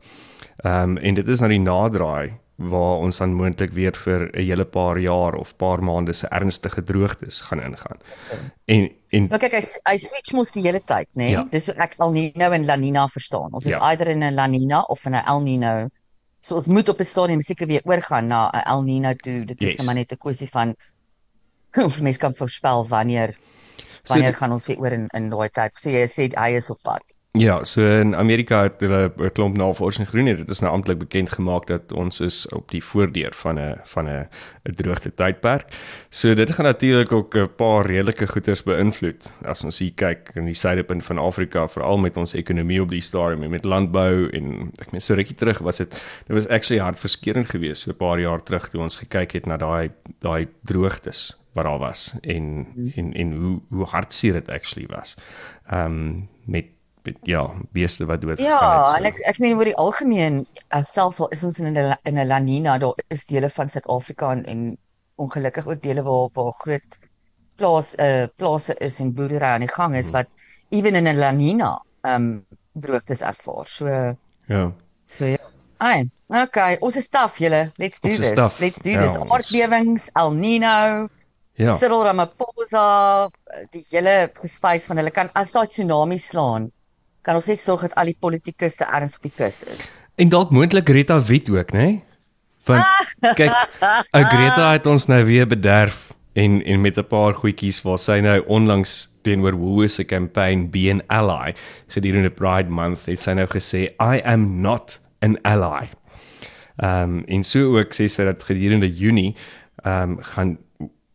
Ehm 0.57 0.89
um, 0.89 0.97
en 0.97 1.13
dit 1.13 1.27
is 1.27 1.39
nou 1.39 1.49
die 1.49 1.59
naderdraai 1.59 2.33
waar 2.55 3.01
ons 3.03 3.17
dan 3.19 3.33
moontlik 3.35 3.73
weer 3.75 3.91
vir 3.91 4.29
'n 4.31 4.39
hele 4.39 4.65
paar 4.65 4.97
jaar 4.97 5.35
of 5.35 5.55
paar 5.57 5.83
maande 5.83 6.13
se 6.13 6.27
ernstige 6.27 6.83
droogtes 6.83 7.41
gaan 7.41 7.61
ingaan. 7.61 7.99
En 8.65 8.89
en 9.09 9.27
nou 9.27 9.39
kyk 9.39 9.51
hy 9.51 9.63
hy 9.91 9.97
switch 9.97 10.33
mos 10.33 10.51
die 10.51 10.63
hele 10.63 10.79
tyd, 10.79 11.07
nê? 11.15 11.17
Nee? 11.17 11.31
Ja. 11.31 11.43
Dis 11.51 11.69
ek 11.69 11.95
al 11.97 12.11
nie 12.11 12.31
nou 12.35 12.53
in 12.53 12.65
La 12.65 12.75
Nina 12.75 13.07
verstaan. 13.07 13.51
Ons 13.51 13.65
is 13.65 13.71
ja. 13.71 13.79
either 13.91 14.07
in 14.07 14.23
'n 14.23 14.35
La 14.35 14.47
Nina 14.47 14.81
of 14.81 15.05
in 15.05 15.11
'n 15.11 15.23
El 15.25 15.41
Nino. 15.41 15.89
So 16.39 16.55
ons 16.55 16.67
moet 16.67 16.89
op 16.89 16.99
'n 16.99 17.03
stadium 17.03 17.41
seker 17.41 17.67
weer 17.67 17.81
oorgaan 17.83 18.27
na 18.27 18.49
'n 18.53 18.63
El 18.65 18.83
Nino 18.83 19.13
toe. 19.13 19.45
Dit 19.45 19.61
is 19.61 19.75
yes. 19.75 19.85
maar 19.85 19.95
net 19.95 20.11
'n 20.11 20.17
kwessie 20.17 20.49
van 20.49 20.75
mense 22.01 22.19
kan 22.19 22.35
voorspel 22.35 22.87
wanneer 22.87 23.35
wanneer 24.07 24.33
so, 24.33 24.37
gaan 24.39 24.51
ons 24.51 24.65
weer 24.65 24.79
oor 24.79 24.91
in 24.91 25.07
in 25.07 25.29
daai 25.29 25.49
tyd. 25.49 25.71
So 25.75 25.89
jy 25.89 26.07
sê 26.07 26.31
hy 26.37 26.55
is 26.55 26.69
op 26.69 26.79
pad. 26.83 27.03
Ja, 27.37 27.63
so 27.63 27.83
in 27.83 28.15
Amerika 28.15 28.61
het 28.63 28.79
hulle 28.79 29.11
'n 29.17 29.31
klomp 29.31 29.57
navorsing 29.57 30.09
gedoen. 30.09 30.35
Dit 30.35 30.49
is 30.49 30.59
nou 30.59 30.73
amptelik 30.73 30.99
bekend 30.99 31.29
gemaak 31.29 31.67
dat 31.67 31.91
ons 31.91 32.19
is 32.19 32.47
op 32.47 32.71
die 32.71 32.83
voordeur 32.83 33.33
van 33.33 33.59
'n 33.59 33.79
van 33.83 34.07
'n 34.07 34.27
'n 34.63 34.73
droogte 34.75 35.13
tydperk. 35.13 35.65
So 36.09 36.33
dit 36.33 36.51
gaan 36.51 36.65
natuurlik 36.65 37.11
ook 37.11 37.35
'n 37.35 37.55
paar 37.55 37.85
redelike 37.85 38.27
goeters 38.27 38.63
beïnvloed. 38.63 39.33
As 39.43 39.63
ons 39.63 39.79
hier 39.79 39.91
kyk 39.93 40.29
in 40.33 40.45
die 40.45 40.53
suidepunt 40.53 41.03
van 41.03 41.17
Afrika, 41.17 41.67
veral 41.67 41.97
met 41.97 42.17
ons 42.17 42.33
ekonomie 42.33 42.81
op 42.81 42.89
die 42.89 43.01
stadium 43.01 43.43
en 43.43 43.49
met 43.49 43.65
landbou 43.65 44.29
en 44.29 44.71
ek 44.81 44.91
meen 44.91 45.01
so 45.01 45.13
rukkie 45.13 45.35
terug 45.35 45.59
was 45.59 45.77
dit 45.77 45.91
dit 46.27 46.35
was 46.35 46.47
actually 46.47 46.83
hartverskeurende 46.83 47.49
geweest 47.49 47.81
so 47.81 47.91
'n 47.91 47.97
paar 47.97 48.19
jaar 48.19 48.43
terug 48.43 48.69
toe 48.69 48.81
ons 48.81 48.95
gekyk 48.95 49.31
het 49.31 49.45
na 49.45 49.57
daai 49.57 49.91
daai 50.19 50.47
droogtes 50.63 51.37
wat 51.53 51.65
daar 51.65 51.79
was 51.79 52.13
en 52.21 52.67
en 52.95 53.13
en 53.13 53.31
hoe 53.31 53.61
hoe 53.69 53.85
hartseer 53.85 54.33
dit 54.33 54.49
actually 54.49 54.87
was. 54.87 55.15
Ehm 55.67 55.85
um, 55.85 56.29
met 56.45 56.65
ja, 57.23 57.43
beeste 57.71 58.05
wat 58.05 58.21
dood 58.21 58.39
ja, 58.39 58.57
gegaan 58.57 58.95
het. 58.95 59.03
Ja, 59.03 59.11
so. 59.11 59.11
ek 59.11 59.19
ek 59.33 59.39
meen 59.43 59.57
oor 59.57 59.69
die 59.69 59.77
algemeen 59.81 60.45
selfs 60.81 61.19
al 61.19 61.31
is 61.35 61.43
ons 61.43 61.59
in 61.59 61.71
'n 61.73 61.95
in 62.03 62.19
'n 62.19 62.27
La 62.27 62.39
Nina, 62.39 62.77
daar 62.77 62.93
is 63.09 63.25
dele 63.25 63.49
van 63.49 63.69
Suid-Afrika 63.69 64.31
en, 64.31 64.45
en 64.45 64.77
ongelukkig 65.15 65.67
ook 65.67 65.81
dele 65.81 66.03
waar 66.03 66.29
waar 66.33 66.53
groot 66.63 66.99
plaas 67.55 67.95
eh 67.95 68.23
uh, 68.23 68.27
plase 68.35 68.75
is 68.79 68.99
en 68.99 69.13
boerdery 69.13 69.45
aan 69.45 69.65
die 69.65 69.73
gang 69.73 69.95
is 69.95 70.09
hmm. 70.09 70.13
wat 70.13 70.31
ewen 70.69 70.95
in 70.95 71.07
'n 71.07 71.17
La 71.17 71.31
Nina 71.31 71.81
ehm 72.01 72.21
um, 72.21 72.45
droogtes 72.73 73.21
ervaar. 73.21 73.65
So 73.65 73.87
ja. 74.47 74.71
So 75.07 75.25
ja. 75.25 75.43
Ai, 75.77 76.09
okay, 76.27 76.77
ons 76.81 76.95
is 76.95 77.09
taaf 77.09 77.37
julle. 77.37 77.71
Let's 77.77 77.99
do 77.99 78.09
this. 78.09 78.59
Let's 78.59 78.81
do 78.81 78.91
ja, 78.91 79.01
this. 79.01 79.17
Aardbewings, 79.17 80.09
El 80.13 80.33
Nino. 80.33 81.09
Ja. 81.55 81.75
Cyril 81.79 82.03
Ramaphosa, 82.03 83.29
die 83.71 83.83
hele 83.91 84.31
gespuis 84.41 84.87
van 84.89 84.99
hulle 84.99 85.11
kan 85.15 85.29
as 85.39 85.53
daai 85.55 85.67
tsunami 85.71 86.17
slaan 86.19 86.67
kan 87.25 87.39
ons 87.39 87.47
net 87.49 87.61
sorg 87.61 87.87
dat 87.87 87.95
al 87.99 88.11
die 88.13 88.19
politikuste 88.21 88.85
erns 88.85 89.17
op 89.17 89.25
die 89.27 89.33
kus 89.35 89.63
is. 89.63 90.01
En 90.21 90.29
dalk 90.29 90.53
moontlik 90.55 90.89
Rita 90.89 91.17
Wit 91.25 91.49
ook, 91.49 91.73
né? 91.73 91.85
Nee? 91.85 92.03
Want 92.65 92.85
kyk, 93.39 93.53
Greta 94.11 94.71
het 94.73 94.85
ons 94.89 95.07
nou 95.11 95.21
weer 95.25 95.47
bederf 95.47 96.11
en 96.33 96.61
en 96.65 96.81
met 96.81 96.97
'n 96.97 97.07
paar 97.07 97.33
goedjies 97.33 97.81
waar 97.81 97.97
sy 97.97 98.19
nou 98.19 98.41
onlangs 98.45 99.09
teenoor 99.21 99.53
Woolworths 99.53 99.95
se 99.95 100.03
kampanje 100.03 100.67
Be 100.67 100.89
an 100.91 101.01
Ally 101.07 101.55
gedurende 101.87 102.29
Pride 102.29 102.69
Month 102.69 103.05
het 103.05 103.19
sy 103.19 103.33
nou 103.33 103.47
gesê 103.47 103.89
I 104.01 104.21
am 104.23 104.61
not 104.61 104.99
an 105.21 105.37
ally. 105.41 105.89
Ehm 106.77 107.01
um, 107.01 107.23
en 107.27 107.43
so 107.43 107.77
ook 107.77 107.93
sê 107.93 108.07
sy 108.09 108.23
dat 108.23 108.43
gedurende 108.43 108.89
Junie 108.89 109.35
ehm 109.83 110.11
um, 110.11 110.17
gaan 110.21 110.57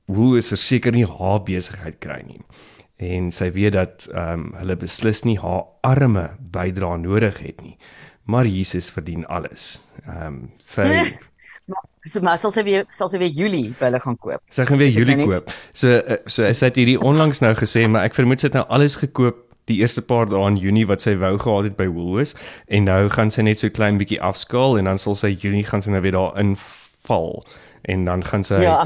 Woolworths 0.06 0.48
verseker 0.48 0.92
nie 0.92 1.06
haar 1.06 1.42
besigheid 1.42 1.98
kry 1.98 2.22
nie. 2.26 2.40
En 3.00 3.30
sy 3.32 3.50
weet 3.56 3.74
dat 3.78 4.06
ehm 4.12 4.46
um, 4.46 4.46
hulle 4.60 4.76
beslis 4.76 5.24
nie 5.24 5.38
haar 5.40 5.64
arme 5.86 6.28
bydra 6.52 6.96
nodig 7.00 7.40
het 7.40 7.62
nie. 7.64 7.76
Maar 8.28 8.46
Jesus 8.46 8.90
verdien 8.92 9.26
alles. 9.26 9.80
Ehm 10.06 10.26
um, 10.26 10.40
sy 10.58 10.86
so 12.10 12.20
maar 12.24 12.38
sal 12.40 12.52
sy 12.52 12.64
weer 12.66 12.84
sal 12.92 13.08
sy 13.12 13.20
weer 13.20 13.32
Julie 13.32 13.70
by 13.78 13.88
hulle 13.88 14.00
gaan 14.02 14.18
koop. 14.18 14.42
Sy 14.52 14.66
gaan 14.68 14.80
weer 14.80 14.92
Julie 14.92 15.16
nou 15.20 15.28
koop. 15.30 15.52
So 15.72 16.00
eh, 16.00 16.20
so 16.26 16.48
sy 16.52 16.70
het 16.70 16.80
hierdie 16.80 16.98
onlangs 17.00 17.40
nou 17.44 17.54
gesê, 17.58 17.86
maar 17.88 18.08
ek 18.08 18.16
vermoed 18.18 18.42
sy 18.42 18.50
het 18.50 18.58
nou 18.58 18.66
alles 18.68 18.98
gekoop 19.00 19.46
die 19.70 19.78
eerste 19.80 20.02
paar 20.02 20.28
dae 20.30 20.42
in 20.48 20.58
Junie 20.60 20.86
wat 20.90 21.04
sy 21.04 21.14
wou 21.20 21.36
gehad 21.38 21.68
het 21.70 21.76
by 21.78 21.86
Woolworths 21.90 22.34
en 22.72 22.88
nou 22.88 23.02
gaan 23.14 23.30
sy 23.30 23.44
net 23.46 23.62
so 23.62 23.72
klein 23.72 24.00
bietjie 24.00 24.20
afskaal 24.30 24.78
en 24.80 24.90
dan 24.90 24.98
sal 24.98 25.16
sy 25.18 25.32
Junie 25.34 25.66
gaan 25.68 25.84
sy 25.84 25.92
nou 25.94 26.02
weer 26.04 26.16
daar 26.16 26.38
inval 26.40 27.44
en 27.92 28.08
dan 28.08 28.24
gaan 28.26 28.46
sy 28.46 28.62
ja, 28.64 28.80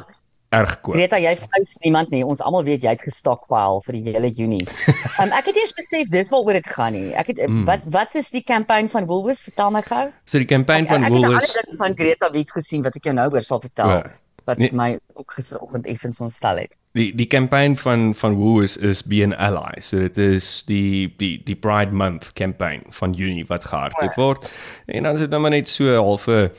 erg 0.54 0.74
koop. 0.84 0.98
Weet 0.98 1.16
jy, 1.24 1.34
flous 1.40 1.74
niemand 1.84 2.12
nie. 2.14 2.22
Ons 2.26 2.42
almal 2.44 2.66
weet 2.66 2.86
jy 2.86 2.94
het 2.94 3.04
gestokpile 3.04 3.80
vir 3.86 3.98
die 3.98 4.14
hele 4.14 4.30
Junie. 4.34 4.64
um, 5.20 5.32
ek 5.34 5.50
het 5.50 5.60
eers 5.62 5.74
besef 5.78 6.12
dis 6.14 6.32
waaroor 6.34 6.60
dit 6.60 6.70
gaan 6.76 6.96
nie. 6.96 7.10
Ek 7.12 7.32
het 7.32 7.42
mm. 7.46 7.64
wat 7.68 7.88
wat 7.94 8.14
is 8.20 8.30
die 8.34 8.44
kampanje 8.46 8.92
van 8.94 9.08
Woolworths? 9.10 9.46
Vertel 9.50 9.74
my 9.74 9.82
gou. 9.86 10.04
So 10.24 10.42
die 10.42 10.50
kampanje 10.50 10.92
van 10.92 11.08
Woolworths. 11.08 11.54
Ek 11.54 11.64
het 11.64 11.74
al 11.74 11.82
van 11.82 11.98
Greta 11.98 12.30
Wit 12.36 12.54
gesien 12.54 12.86
wat 12.86 12.96
ek 13.00 13.10
jou 13.10 13.16
nou 13.16 13.28
oor 13.34 13.46
sal 13.46 13.62
vertel. 13.64 13.98
Ja. 13.98 14.16
Wat 14.44 14.60
nee. 14.60 14.72
my 14.76 14.94
ook 15.16 15.38
gisteroggend 15.38 15.86
effens 15.88 16.20
ontstel 16.20 16.64
het 16.64 16.74
die 16.94 17.10
die 17.14 17.26
kampanje 17.26 17.76
van 17.76 18.12
van 18.14 18.36
Woos 18.38 18.76
is 18.76 19.02
be 19.02 19.22
an 19.24 19.34
ally. 19.34 19.80
So 19.82 19.98
dit 19.98 20.18
is 20.18 20.62
die 20.68 21.10
die 21.18 21.40
die 21.42 21.56
Pride 21.58 21.92
Month 21.92 22.32
kampanje 22.38 22.94
van 22.94 23.12
Junie 23.18 23.46
wat 23.50 23.64
gehardloop 23.64 24.14
word. 24.14 24.46
En 24.86 25.02
dan 25.02 25.14
is 25.14 25.24
dit 25.26 25.30
nou 25.30 25.40
maar 25.42 25.50
net 25.50 25.68
so 25.68 25.84
'n 25.84 26.04
halfe 26.04 26.52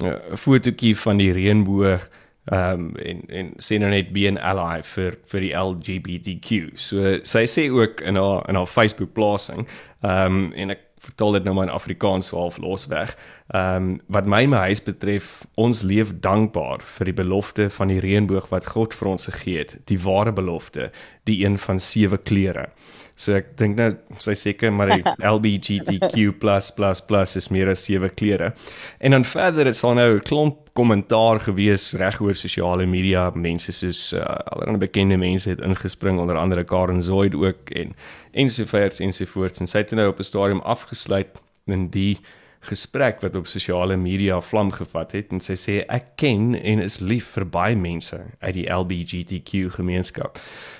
'n 0.00 0.36
fotootjie 0.36 0.96
van 0.96 1.16
die 1.16 1.32
reënboog 1.32 2.08
ehm 2.52 2.80
um, 2.80 2.96
en 2.96 3.22
en 3.28 3.52
sê 3.56 3.78
nou 3.80 3.90
net 3.90 4.12
be 4.12 4.26
an 4.28 4.38
ally 4.38 4.82
vir 4.84 5.16
vir 5.32 5.46
die 5.46 5.52
LGBTQ. 5.56 6.76
So 6.76 7.18
sy 7.24 7.46
sê 7.48 7.68
ook 7.72 8.04
in 8.04 8.20
haar 8.20 8.44
in 8.48 8.60
haar 8.60 8.68
Facebook 8.68 9.14
plasing 9.16 9.64
ehm 10.02 10.26
um, 10.26 10.48
en 10.52 10.76
ek 10.76 10.88
vertel 11.02 11.32
dit 11.32 11.44
nou 11.44 11.54
maar 11.56 11.66
in 11.66 11.74
Afrikaans 11.74 12.28
so 12.30 12.38
half 12.38 12.58
losweg. 12.62 13.14
Ehm 13.54 13.76
um, 13.76 14.00
wat 14.06 14.26
my 14.26 14.44
my 14.46 14.66
huis 14.68 14.82
betref, 14.84 15.42
ons 15.54 15.82
leef 15.82 16.12
dankbaar 16.20 16.84
vir 16.96 17.10
die 17.10 17.18
belofte 17.22 17.70
van 17.70 17.88
die 17.88 18.00
reënboog 18.04 18.50
wat 18.52 18.68
God 18.74 18.94
vir 18.94 19.14
ons 19.14 19.26
gegee 19.30 19.64
het, 19.64 19.76
die 19.90 20.00
ware 20.04 20.32
belofte, 20.32 20.90
die 21.24 21.42
een 21.44 21.58
van 21.58 21.80
sewe 21.80 22.18
kleure. 22.18 22.68
So 23.16 23.34
ek 23.36 23.52
dink 23.60 23.76
nou 23.76 23.90
sy 24.22 24.34
seker 24.38 24.72
maar 24.72 24.92
die 24.92 25.02
LGBTQ++ 25.34 26.16
is 27.40 27.50
meer 27.50 27.72
as 27.72 27.84
sewe 27.84 28.08
kleure. 28.08 28.52
En 29.00 29.16
dan 29.16 29.24
verder 29.24 29.66
het 29.66 29.76
sy 29.76 29.94
nou 29.96 30.16
'n 30.16 30.26
klomp 30.28 30.61
kommentaar 30.72 31.40
gewees 31.40 31.92
reg 31.92 32.20
oor 32.20 32.34
sosiale 32.34 32.86
media. 32.86 33.30
Mense 33.34 33.72
soos 33.72 34.12
uh, 34.12 34.22
allerlei 34.22 34.78
bekende 34.86 35.16
mense 35.16 35.48
het 35.50 35.60
ingespring 35.60 36.18
onder 36.18 36.36
andere 36.36 36.64
Karen 36.64 37.02
Zoid 37.02 37.34
ook 37.34 37.70
en 37.70 37.96
ensovoorts 38.32 39.00
ensovoorts 39.00 39.60
en 39.60 39.66
sy 39.66 39.78
het 39.78 39.90
nou 39.90 40.08
op 40.08 40.18
'n 40.18 40.30
stadium 40.30 40.60
afgesluit 40.60 41.28
in 41.64 41.88
die 41.90 42.18
gesprek 42.60 43.20
wat 43.20 43.36
op 43.36 43.46
sosiale 43.46 43.96
media 43.96 44.40
vlam 44.40 44.70
gevat 44.72 45.12
het 45.12 45.32
en 45.32 45.40
sy 45.40 45.56
sê 45.58 45.80
ek 45.90 46.14
ken 46.16 46.54
en 46.54 46.82
is 46.82 47.00
lief 47.00 47.32
vir 47.34 47.46
baie 47.46 47.76
mense 47.76 48.18
uit 48.38 48.54
die 48.54 48.68
LGBTQ 48.70 49.74
gemeenskap 49.74 50.38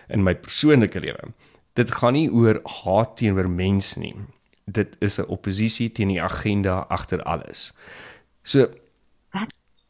in 0.09 0.23
my 0.23 0.35
persoonlike 0.35 1.01
lewe. 1.01 1.33
Dit 1.75 1.91
gaan 1.91 2.13
nie 2.13 2.31
oor 2.31 2.61
haat 2.85 3.17
teenoor 3.17 3.49
mense 3.51 3.99
nie. 3.99 4.15
Dit 4.65 4.97
is 5.01 5.19
'n 5.19 5.27
oppositie 5.29 5.93
teen 5.93 6.09
die 6.09 6.23
agenda 6.23 6.87
agter 6.89 7.23
alles. 7.23 7.73
So 8.43 8.69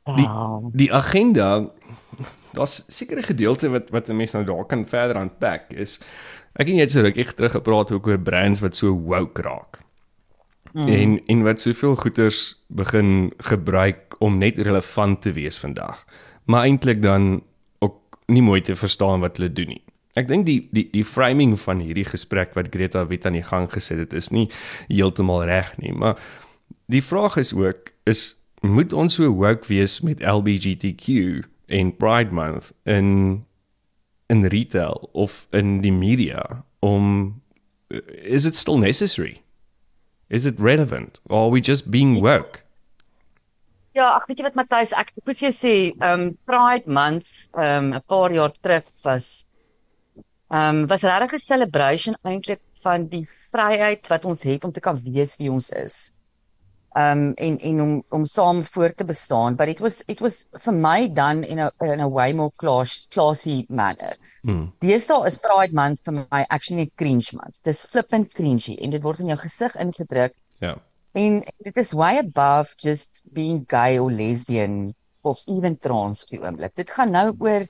die 0.05 0.29
die 0.73 0.93
agenda 0.93 1.71
daar's 2.53 2.85
sekere 2.89 3.23
gedeelte 3.23 3.71
wat 3.71 3.91
wat 3.91 4.09
'n 4.09 4.17
mens 4.17 4.33
nou 4.33 4.45
daar 4.45 4.65
kan 4.65 4.87
verder 4.87 5.17
aanpak 5.17 5.73
is 5.73 6.01
Ek 6.61 6.69
het 6.69 6.77
net 6.77 6.93
so 6.93 7.01
rukkie 7.01 7.25
terug 7.33 7.55
gepraat 7.57 7.93
ook 7.95 8.07
oor 8.11 8.21
brands 8.21 8.61
wat 8.61 8.77
so 8.77 8.93
woke 8.93 9.43
raak. 9.43 9.81
Mm. 10.73 10.89
En 10.89 11.15
en 11.27 11.45
wat 11.47 11.61
soveel 11.61 11.97
goeders 11.97 12.43
begin 12.69 13.33
gebruik 13.39 14.17
om 14.19 14.39
net 14.39 14.59
relevant 14.59 15.23
te 15.23 15.33
wees 15.33 15.59
vandag. 15.59 16.05
Maar 16.45 16.69
eintlik 16.69 17.03
dan 17.03 17.43
ook 17.79 18.19
nie 18.27 18.43
mooi 18.43 18.61
te 18.61 18.77
verstaan 18.77 19.21
wat 19.21 19.37
hulle 19.37 19.53
doen 19.53 19.73
nie. 19.77 19.83
Ek 20.17 20.29
dink 20.29 20.45
die 20.45 20.69
die 20.73 20.89
die 20.93 21.05
framing 21.05 21.57
van 21.61 21.81
hierdie 21.81 22.09
gesprek 22.09 22.53
wat 22.57 22.69
Greta 22.73 23.07
Wit 23.09 23.27
aan 23.27 23.39
die 23.41 23.47
gang 23.49 23.71
gesit 23.73 24.05
het 24.05 24.13
is 24.13 24.29
nie 24.29 24.51
heeltemal 24.89 25.45
reg 25.49 25.73
nie, 25.81 25.93
maar 25.93 26.21
die 26.93 27.05
vraag 27.05 27.39
is 27.41 27.55
ook 27.57 27.93
is 28.05 28.42
moet 28.63 28.93
ons 28.93 29.15
so 29.15 29.29
woke 29.31 29.67
wees 29.67 30.01
met 30.01 30.23
LGBTQ 30.23 31.43
en 31.67 31.97
Pride 31.97 32.33
Month 32.33 32.73
en 32.83 33.07
in 34.27 34.47
retail 34.47 35.09
of 35.13 35.47
in 35.51 35.81
die 35.83 35.93
media 35.93 36.65
om 36.81 37.35
is 38.23 38.47
it 38.47 38.55
still 38.55 38.79
necessary? 38.79 39.43
Is 40.29 40.47
it 40.47 40.61
relevant 40.61 41.21
or 41.29 41.45
are 41.45 41.51
we 41.51 41.61
just 41.61 41.91
being 41.91 42.21
woke? 42.23 42.63
Ja, 43.93 44.15
ag 44.17 44.25
weet 44.27 44.39
jy 44.41 44.47
wat 44.47 44.57
Matthys, 44.57 44.95
ek 44.97 45.11
moet 45.21 45.37
vir 45.37 45.51
jou 45.51 45.53
sê, 45.53 45.75
um 46.01 46.31
Pride 46.49 46.89
Month 46.89 47.29
um 47.53 47.93
'n 47.93 48.01
paar 48.09 48.33
jaar 48.33 48.55
terug 48.63 48.89
was 49.05 49.45
um 50.49 50.87
was 50.87 51.05
'n 51.05 51.39
celebration 51.39 52.17
eintlik 52.25 52.63
van 52.83 53.07
die 53.09 53.27
vryheid 53.53 54.09
wat 54.09 54.25
ons 54.25 54.43
het 54.43 54.65
om 54.65 54.73
te 54.73 54.81
kan 54.81 55.03
wees 55.05 55.37
wie 55.37 55.51
ons 55.51 55.71
is 55.71 56.13
um 56.95 57.33
en 57.35 57.59
en 57.59 57.81
om 57.81 57.93
om 58.11 58.25
saam 58.25 58.65
voor 58.65 58.93
te 58.95 59.05
bestaan 59.05 59.57
but 59.57 59.69
it 59.69 59.79
was 59.81 60.03
it 60.07 60.21
was 60.21 60.47
vir 60.65 60.75
my 60.75 61.09
dan 61.15 61.43
in 61.45 61.59
a 61.59 61.71
in 61.81 62.01
a 62.01 62.09
way 62.09 62.33
more 62.33 62.53
class 62.57 63.07
classy 63.11 63.65
manner. 63.69 64.17
Mm. 64.43 64.73
Deesdae 64.79 65.27
is 65.27 65.39
Pride 65.39 65.73
Month 65.73 66.05
vir 66.05 66.13
my 66.13 66.45
actually 66.49 66.91
cringe 66.97 67.33
month. 67.33 67.63
Dis 67.65 67.85
flippant 67.87 68.33
cringy 68.35 68.77
en 68.79 68.91
dit 68.91 69.03
word 69.03 69.21
in 69.21 69.33
jou 69.33 69.39
gesig 69.39 69.77
ingedruk. 69.77 70.35
Ja. 70.59 70.75
Yeah. 70.75 70.81
En 71.13 71.43
dit 71.65 71.77
is 71.77 71.93
way 71.93 72.19
above 72.19 72.75
just 72.77 73.23
being 73.33 73.65
gay 73.69 73.99
or 73.99 74.11
lesbian 74.11 74.95
of 75.23 75.43
even 75.47 75.79
trans 75.79 76.25
vir 76.31 76.47
oomblik. 76.47 76.75
Dit 76.75 76.91
gaan 76.91 77.13
nou 77.13 77.29
oor 77.39 77.67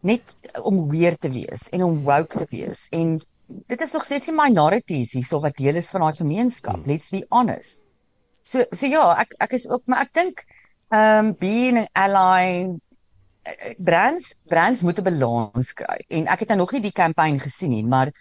net 0.00 0.34
om 0.68 0.84
weer 0.90 1.16
te 1.16 1.30
wees 1.32 1.68
en 1.72 1.82
om 1.82 2.02
woke 2.06 2.44
te 2.44 2.46
wees 2.52 2.86
en 2.94 3.18
dit 3.48 3.80
is 3.80 3.92
nog 3.96 4.04
steeds 4.04 4.28
die 4.28 4.36
minorities 4.36 5.16
hierso 5.16 5.40
wat 5.40 5.56
deel 5.56 5.80
is 5.80 5.90
van 5.90 6.04
daai 6.04 6.20
gemeenskap. 6.20 6.80
Mm. 6.80 6.90
Let's 6.92 7.10
be 7.10 7.24
honest. 7.32 7.87
So 8.48 8.64
so 8.70 8.88
ja, 8.88 9.04
ek 9.22 9.34
ek 9.46 9.56
is 9.58 9.66
ook 9.68 9.84
maar 9.86 10.06
ek 10.06 10.14
dink 10.16 10.44
ehm 10.88 11.26
um, 11.26 11.34
being 11.40 11.78
an 11.82 11.88
ally 12.04 12.46
eh, 13.44 13.52
eh, 13.52 13.74
brands 13.78 14.32
brands 14.48 14.82
moet 14.82 15.00
'n 15.00 15.08
balans 15.10 15.72
kry. 15.80 15.98
En 16.08 16.26
ek 16.26 16.44
het 16.44 16.48
nou 16.48 16.58
nog 16.64 16.72
nie 16.72 16.84
die 16.88 16.96
kampanje 17.02 17.44
gesien 17.44 17.74
nie, 17.76 17.84
maar 17.84 18.12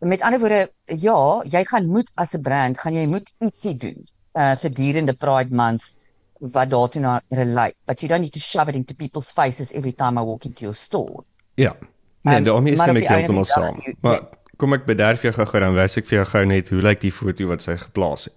met 0.00 0.22
ander 0.22 0.40
woorde 0.40 0.72
ja, 0.86 1.42
jy 1.44 1.64
gaan 1.64 1.86
moet 1.88 2.10
as 2.14 2.34
'n 2.34 2.42
brand 2.42 2.78
gaan 2.78 2.94
jy 2.94 3.06
moet 3.06 3.30
ietsie 3.40 3.76
doen 3.76 4.00
uh 4.34 4.54
gedurende 4.56 5.14
Pride 5.14 5.54
month 5.54 5.94
wat 6.52 6.70
daartoe 6.70 7.00
na 7.00 7.20
relate. 7.28 7.76
But 7.86 8.00
you 8.00 8.08
don't 8.08 8.20
need 8.20 8.32
to 8.32 8.40
shove 8.40 8.68
it 8.68 8.74
into 8.74 8.94
people's 8.94 9.30
faces 9.30 9.72
every 9.72 9.92
time 9.92 10.18
I 10.18 10.22
walk 10.22 10.44
into 10.44 10.60
your 10.60 10.74
store. 10.74 11.24
Ja. 11.54 11.76
Nee, 12.20 12.36
um, 12.36 12.44
daarom 12.44 12.66
is 12.66 12.80
dit 12.80 12.92
met 12.92 13.06
heeltemal 13.06 13.44
saam. 13.44 13.96
Maar 14.00 14.20
kom 14.56 14.72
ek 14.72 14.84
bederf 14.84 15.22
jou 15.22 15.32
gou-gou 15.34 15.60
dan 15.60 15.74
wys 15.74 15.96
ek 16.00 16.08
vir 16.08 16.18
jou 16.22 16.26
gou 16.30 16.44
net 16.48 16.70
hoe 16.72 16.82
lyk 16.82 17.00
die 17.00 17.12
foto 17.12 17.46
wat 17.50 17.62
sy 17.62 17.76
geplaas 17.76 18.28
het. 18.30 18.36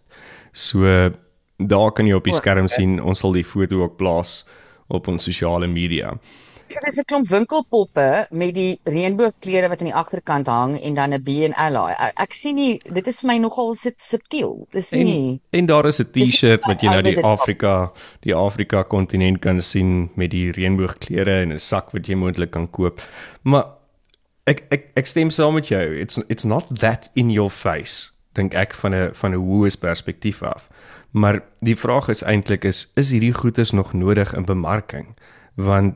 So 0.51 1.11
daar 1.57 1.91
kan 1.91 2.05
jy 2.05 2.13
op 2.13 2.27
die 2.27 2.35
skerm 2.37 2.67
sien, 2.67 2.99
ons 3.01 3.19
sal 3.19 3.33
die 3.33 3.45
foto 3.45 3.83
ook 3.83 3.97
plaas 3.97 4.43
op 4.93 5.07
ons 5.07 5.23
sosiale 5.23 5.67
media. 5.67 6.13
Dit 6.67 6.83
is 6.83 6.97
'n 6.99 7.05
klomp 7.07 7.27
winkelpoppe 7.27 8.27
met 8.29 8.53
die 8.53 8.79
reënboogkleure 8.83 9.69
wat 9.69 9.79
aan 9.79 9.87
die 9.87 9.95
agterkant 9.95 10.47
hang 10.47 10.81
en 10.81 10.93
dan 10.93 11.13
'n 11.13 11.23
B 11.23 11.27
en 11.47 11.53
Ally. 11.53 11.93
Ek 12.15 12.33
sien 12.33 12.55
nie 12.55 12.81
dit 12.93 13.07
is 13.07 13.19
vir 13.21 13.27
my 13.27 13.37
nogal 13.37 13.73
subtiel. 13.95 14.67
Dis 14.71 14.91
nie. 14.91 15.39
En, 15.51 15.59
en 15.59 15.65
daar 15.65 15.85
is 15.85 15.99
'n 15.99 16.11
T-shirt 16.11 16.65
wat 16.65 16.81
jy 16.81 16.89
nou 16.89 17.01
die 17.01 17.23
Afrika, 17.23 17.91
die 18.19 18.35
Afrika 18.35 18.83
kontinent 18.83 19.39
kan 19.39 19.61
sien 19.61 20.11
met 20.15 20.31
die 20.31 20.51
reënboogkleure 20.51 21.41
en 21.41 21.53
'n 21.53 21.59
sak 21.59 21.91
wat 21.91 22.07
jy 22.07 22.15
moontlik 22.15 22.51
kan 22.51 22.69
koop. 22.69 23.01
Maar 23.41 23.65
ek 24.43 24.65
ek 24.69 24.91
ek 24.93 25.05
stem 25.05 25.29
saam 25.29 25.53
met 25.53 25.67
jou. 25.67 25.99
It's 25.99 26.19
it's 26.27 26.43
not 26.43 26.65
that 26.79 27.09
in 27.13 27.29
your 27.31 27.49
face 27.49 28.11
dink 28.37 28.55
ek 28.57 28.75
van 28.77 28.95
'n 28.95 29.13
van 29.13 29.33
'n 29.33 29.41
hoë 29.41 29.77
perspektief 29.79 30.43
af. 30.43 30.69
Maar 31.11 31.41
die 31.59 31.75
vraag 31.75 32.09
is 32.09 32.23
eintlik 32.23 32.63
is 32.63 32.91
is 32.95 33.11
hierdie 33.11 33.33
goederes 33.33 33.71
nog 33.71 33.93
nodig 33.93 34.33
in 34.33 34.45
bemarking? 34.45 35.15
Want 35.55 35.95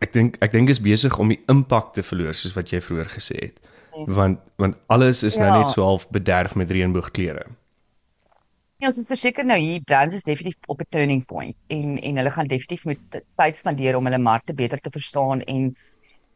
ek 0.00 0.12
dink 0.12 0.36
ek 0.44 0.52
dink 0.52 0.68
is 0.68 0.80
besig 0.80 1.18
om 1.18 1.28
die 1.28 1.42
impak 1.48 1.94
te 1.94 2.02
verloor 2.02 2.34
soos 2.34 2.54
wat 2.54 2.70
jy 2.70 2.80
vroeër 2.80 3.10
gesê 3.16 3.36
het. 3.40 3.58
Want 4.06 4.38
want 4.56 4.76
alles 4.86 5.22
is 5.22 5.36
nou 5.36 5.46
ja. 5.46 5.52
nou 5.52 5.62
net 5.62 5.72
so 5.72 5.82
half 5.82 6.08
bederf 6.10 6.54
met 6.54 6.70
reënboogkleure. 6.70 7.46
Ja, 8.82 8.90
ons 8.90 8.98
is 8.98 9.06
verseker 9.08 9.46
nou 9.46 9.56
hier 9.58 9.80
brands 9.86 10.14
is 10.14 10.26
definitief 10.26 10.58
op 10.66 10.80
'n 10.80 10.90
turning 10.90 11.24
point 11.26 11.56
en 11.66 11.98
en 12.00 12.16
hulle 12.16 12.30
gaan 12.30 12.46
definitief 12.46 12.84
moet 12.84 13.20
tyd 13.36 13.56
spandeer 13.56 13.96
om 13.96 14.04
hulle 14.04 14.18
markte 14.18 14.54
beter 14.54 14.78
te 14.78 14.90
verstaan 14.90 15.40
en 15.40 15.76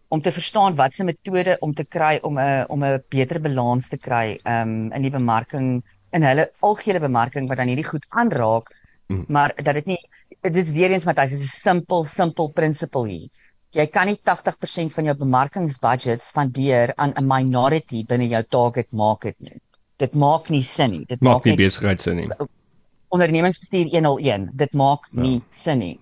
om 0.08 0.20
te 0.20 0.32
verstaan 0.32 0.76
wat 0.76 0.94
se 0.94 1.04
metode 1.04 1.56
om 1.60 1.74
te 1.74 1.84
kry 1.84 2.18
om 2.22 2.38
'n 2.38 2.64
om 2.68 2.84
'n 2.84 3.02
beter 3.08 3.40
balans 3.40 3.88
te 3.88 3.98
kry 3.98 4.40
um 4.44 4.92
in 4.92 5.02
die 5.02 5.10
bemarking 5.10 5.82
in 6.12 6.22
hulle 6.22 6.50
algehele 6.60 7.00
bemarking 7.00 7.48
wat 7.48 7.56
dan 7.56 7.68
hierdie 7.68 7.90
goed 7.90 8.06
aanraak 8.08 8.72
Mm. 9.08 9.24
Maar 9.28 9.52
dat 9.56 9.74
dit 9.74 9.84
nie 9.84 10.08
dit 10.40 10.56
is 10.56 10.72
weer 10.72 10.90
eens 10.90 11.04
Matthys, 11.04 11.32
is 11.32 11.42
'n 11.42 11.60
simpel 11.60 12.04
simpel 12.04 12.52
principle 12.52 13.08
hier. 13.08 13.28
Jy 13.70 13.86
kan 13.86 14.06
nie 14.06 14.20
80% 14.22 14.92
van 14.92 15.04
jou 15.04 15.16
bemarkingsbudget 15.16 16.22
spandeer 16.22 16.92
aan 16.94 17.12
'n 17.16 17.26
minority 17.26 18.04
binne 18.06 18.28
jou 18.28 18.42
target 18.48 18.92
market 18.92 19.34
nie. 19.38 19.60
Dit 19.96 20.14
maak 20.14 20.48
nie 20.48 20.62
sin 20.62 20.90
nie. 20.90 21.04
Dit 21.06 21.20
maak, 21.20 21.32
maak 21.32 21.44
nie 21.44 21.56
besigheid 21.56 22.00
sin 22.00 22.16
nie. 22.16 22.28
Ondernemingsbestuur 23.08 23.88
101. 23.90 24.50
Dit 24.52 24.72
maak 24.72 25.08
ja. 25.12 25.20
nie 25.20 25.42
sin 25.50 25.78
nie. 25.78 26.00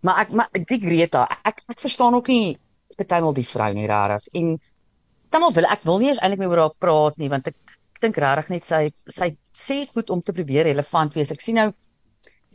Maar 0.00 0.20
ek 0.20 0.30
maar 0.30 0.48
ek 0.52 0.68
Greta, 0.80 1.28
ek 1.42 1.62
ek 1.68 1.80
verstaan 1.80 2.14
ook 2.14 2.28
nie 2.28 2.58
partymal 3.02 3.36
die 3.36 3.46
vrou 3.46 3.70
nie 3.74 3.88
rarig 3.90 4.26
en 4.38 4.56
dan 5.32 5.46
wil 5.56 5.68
ek 5.74 5.86
wil 5.88 6.00
nie 6.00 6.10
eens 6.12 6.20
eintlik 6.20 6.42
meer 6.42 6.52
oor 6.54 6.64
haar 6.66 6.80
praat 6.80 7.18
nie 7.18 7.30
want 7.32 7.48
ek, 7.50 7.56
ek 7.96 8.02
dink 8.04 8.18
rarig 8.20 8.50
net 8.52 8.66
sy 8.68 8.88
sy 9.08 9.32
sê 9.56 9.82
goed 9.90 10.10
om 10.10 10.22
te 10.22 10.34
probeer 10.34 10.68
relevant 10.68 11.14
wees. 11.16 11.32
Ek 11.32 11.40
sien 11.44 11.58
nou 11.60 11.70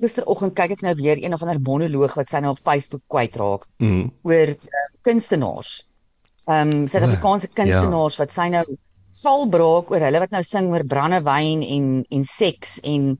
gisteroggend 0.01 0.53
kyk 0.57 0.75
ek 0.77 0.83
nou 0.85 0.93
weer 0.99 1.17
een 1.21 1.33
of 1.33 1.41
ander 1.41 1.61
monoloog 1.63 2.17
wat 2.19 2.29
sy 2.29 2.41
nou 2.43 2.53
op 2.53 2.61
Facebook 2.61 3.03
kwyt 3.09 3.37
raak 3.41 3.65
mm. 3.81 4.03
oor 4.29 4.53
uh, 4.53 4.89
kunstenaars. 5.05 5.77
Ehm 6.47 6.73
um, 6.73 6.83
Suid-Afrikaanse 6.87 7.49
kunstenaars 7.53 8.17
ja. 8.17 8.23
wat 8.23 8.35
sy 8.35 8.49
nou 8.53 8.65
sal 9.17 9.47
braak 9.49 9.89
oor 9.91 10.05
hulle 10.05 10.21
wat 10.21 10.35
nou 10.35 10.43
sing 10.45 10.69
oor 10.73 10.85
brandewyn 10.85 11.65
en 11.65 11.89
en 12.13 12.27
seks 12.29 12.77
en 12.85 13.15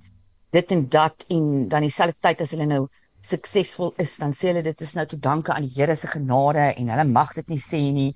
dit 0.54 0.72
en 0.76 0.86
dat 0.94 1.26
en 1.34 1.68
dan 1.72 1.86
dieselfde 1.86 2.22
tyd 2.22 2.44
as 2.46 2.54
hulle 2.56 2.70
nou 2.70 2.84
suksesvol 3.22 3.94
is 3.98 4.18
dan 4.18 4.34
sê 4.34 4.52
hulle 4.52 4.64
dit 4.64 4.82
is 4.82 4.94
nou 4.96 5.06
te 5.06 5.20
danke 5.20 5.54
aan 5.54 5.66
die 5.66 5.74
Here 5.76 5.96
se 5.96 6.08
genade 6.08 6.74
en 6.78 6.90
hulle 6.94 7.06
mag 7.06 7.34
dit 7.36 7.50
nie 7.50 7.62
sê 7.62 7.82
nie. 7.92 8.14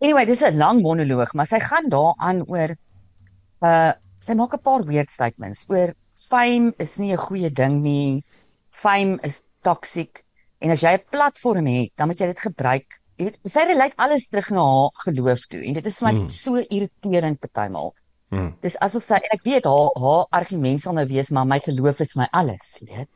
Anyway, 0.00 0.26
dis 0.26 0.42
'n 0.42 0.58
lang 0.58 0.82
monoloog, 0.82 1.34
maar 1.34 1.46
sy 1.46 1.60
gaan 1.60 1.88
daaraan 1.88 2.42
oor 2.46 2.76
uh 3.62 3.92
sy 4.20 4.34
maak 4.34 4.54
'n 4.54 4.62
paar 4.64 4.84
weird 4.84 5.10
statements 5.10 5.66
oor 5.68 5.94
fame 6.28 6.72
is 6.78 6.98
nie 6.98 7.12
'n 7.12 7.24
goeie 7.26 7.50
ding 7.50 7.82
nie. 7.82 8.24
Fame 8.70 9.18
is 9.22 9.42
toxic 9.62 10.24
en 10.60 10.70
as 10.70 10.82
jy 10.82 10.92
'n 10.94 11.04
platform 11.10 11.66
het, 11.66 11.92
dan 11.96 12.08
moet 12.08 12.18
jy 12.18 12.26
dit 12.26 12.40
gebruik. 12.40 12.86
Jy 13.16 13.24
weet, 13.24 13.38
sy 13.44 13.62
relate 13.66 13.96
alles 13.96 14.28
terug 14.28 14.50
na 14.50 14.62
haar 14.62 14.90
geloof 15.06 15.40
toe 15.50 15.62
en 15.62 15.74
dit 15.74 15.86
is 15.86 15.98
vir 15.98 16.06
my 16.08 16.14
mm. 16.18 16.30
so 16.30 16.56
irriterend 16.56 17.38
partymal. 17.40 17.94
Mm. 18.30 18.56
Dis 18.62 18.76
asof 18.76 19.04
sy 19.04 19.14
en 19.14 19.36
ek 19.36 19.44
weet 19.44 19.64
haar 19.64 19.90
haar 20.04 20.24
argument 20.30 20.82
sal 20.82 20.94
nou 20.94 21.06
wees 21.06 21.30
maar 21.30 21.46
my 21.46 21.60
geloof 21.60 22.00
is 22.00 22.16
my 22.16 22.26
alles, 22.32 22.80
weet. 22.88 23.10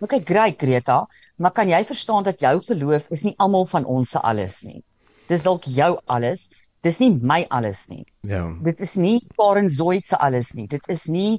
OK, 0.00 0.16
great 0.24 0.56
Greta, 0.56 1.02
maar 1.36 1.52
kan 1.52 1.68
jy 1.68 1.82
verstaan 1.84 2.24
dat 2.24 2.40
jou 2.40 2.54
geloof 2.64 3.10
is 3.12 3.24
nie 3.26 3.34
almal 3.36 3.66
van 3.68 3.84
ons 3.84 4.14
se 4.14 4.20
alles 4.24 4.62
nie. 4.64 4.80
Dis 5.28 5.44
dalk 5.44 5.68
jou 5.68 5.92
alles, 6.08 6.48
dis 6.82 6.98
nie 7.02 7.10
my 7.20 7.42
alles 7.52 7.84
nie. 7.90 8.06
Ja. 8.26 8.46
Dit 8.64 8.80
is 8.80 8.96
nie 8.96 9.18
Karen 9.36 9.68
Zoid 9.68 10.06
se 10.08 10.16
alles 10.16 10.54
nie. 10.56 10.66
Dit 10.72 10.88
is 10.88 11.04
nie 11.12 11.38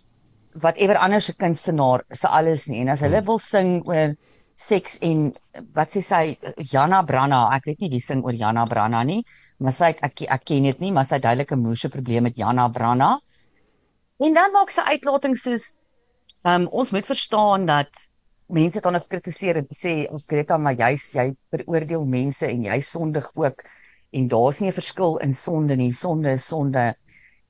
whatever 0.54 1.00
ander 1.02 1.22
se 1.22 1.34
kunstenaar 1.34 2.06
se 2.12 2.28
alles 2.28 2.68
nie. 2.70 2.84
En 2.84 2.94
as 2.94 3.02
hulle 3.02 3.18
hmm. 3.18 3.30
wil 3.32 3.42
sing 3.42 3.82
oor 3.90 4.14
seks 4.62 5.00
en 5.02 5.32
wat 5.74 5.96
sê 5.96 6.04
sy 6.06 6.22
Jana 6.72 7.02
Branna, 7.08 7.48
ek 7.56 7.66
weet 7.72 7.82
nie 7.82 7.92
wie 7.96 8.04
sing 8.04 8.22
oor 8.22 8.38
Jana 8.38 8.68
Branna 8.70 9.02
nie, 9.08 9.24
maar 9.58 9.74
sy 9.74 9.90
ek 9.96 10.26
ek 10.28 10.46
ken 10.46 10.70
dit 10.70 10.84
nie, 10.84 10.92
maar 10.94 11.08
sy 11.10 11.18
duidelike 11.24 11.58
moeë 11.58 11.90
probleem 11.94 12.30
met 12.30 12.38
Jana 12.38 12.68
Branna. 12.70 13.16
En 14.22 14.38
dan 14.38 14.54
maak 14.54 14.70
sy 14.70 14.86
uitlatings 14.94 15.48
soos 15.48 15.68
um, 16.46 16.68
ons 16.70 16.94
moet 16.94 17.08
verstaan 17.08 17.66
dat 17.66 18.11
mense 18.54 18.82
dan 18.82 18.96
as 18.96 19.08
kritiseer 19.12 19.60
en 19.62 19.68
sê 19.76 19.94
ons 20.12 20.26
Greta 20.28 20.58
maar 20.58 20.78
jy's 20.80 21.12
jy 21.16 21.32
veroordeel 21.54 22.06
mense 22.06 22.48
en 22.48 22.64
jy 22.68 22.80
sondig 22.86 23.30
ook 23.36 23.64
en 24.12 24.28
daar's 24.28 24.60
nie 24.60 24.70
'n 24.70 24.80
verskil 24.80 25.18
in 25.26 25.34
sonde 25.34 25.76
nie. 25.76 25.94
Sonde 25.94 26.32
is 26.32 26.48
sonde. 26.48 26.96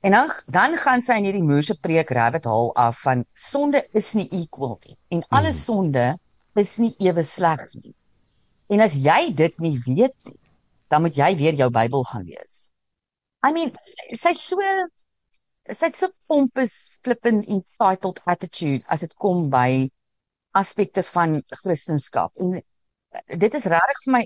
En 0.02 0.12
dan 0.12 0.30
dan 0.48 0.78
gaan 0.78 1.02
sy 1.02 1.18
in 1.18 1.24
hierdie 1.24 1.44
moerse 1.44 1.76
preek 1.80 2.10
rabbit 2.10 2.46
hole 2.46 2.74
af 2.74 3.02
van 3.02 3.26
sonde 3.34 3.84
is 3.94 4.14
nie 4.14 4.28
equal 4.30 4.80
nie 4.86 4.98
en 5.10 5.24
alle 5.30 5.52
hmm. 5.52 5.62
sonde 5.68 6.18
is 6.56 6.78
nie 6.78 6.96
ewe 7.00 7.24
sleg 7.24 7.74
nie. 7.74 7.96
En 8.68 8.80
as 8.80 8.94
jy 8.96 9.34
dit 9.34 9.60
nie 9.60 9.78
weet 9.86 10.16
nie, 10.26 10.40
dan 10.90 11.02
moet 11.02 11.16
jy 11.16 11.36
weer 11.38 11.54
jou 11.54 11.70
Bybel 11.70 12.04
gaan 12.04 12.26
lees. 12.26 12.70
I 13.44 13.52
mean, 13.52 13.72
sy 14.14 14.34
so 14.34 14.58
sy 15.72 15.92
so 15.94 16.10
pompous 16.28 17.00
flippant 17.04 17.48
entitled 17.48 18.20
attitude 18.26 18.84
as 18.88 19.06
dit 19.06 19.14
kom 19.16 19.50
by 19.50 19.90
aspekte 20.52 21.04
van 21.04 21.42
Christendom. 21.48 22.30
En 22.36 22.62
dit 23.40 23.54
is 23.54 23.66
regtig 23.66 24.04
vir 24.06 24.14
my 24.16 24.22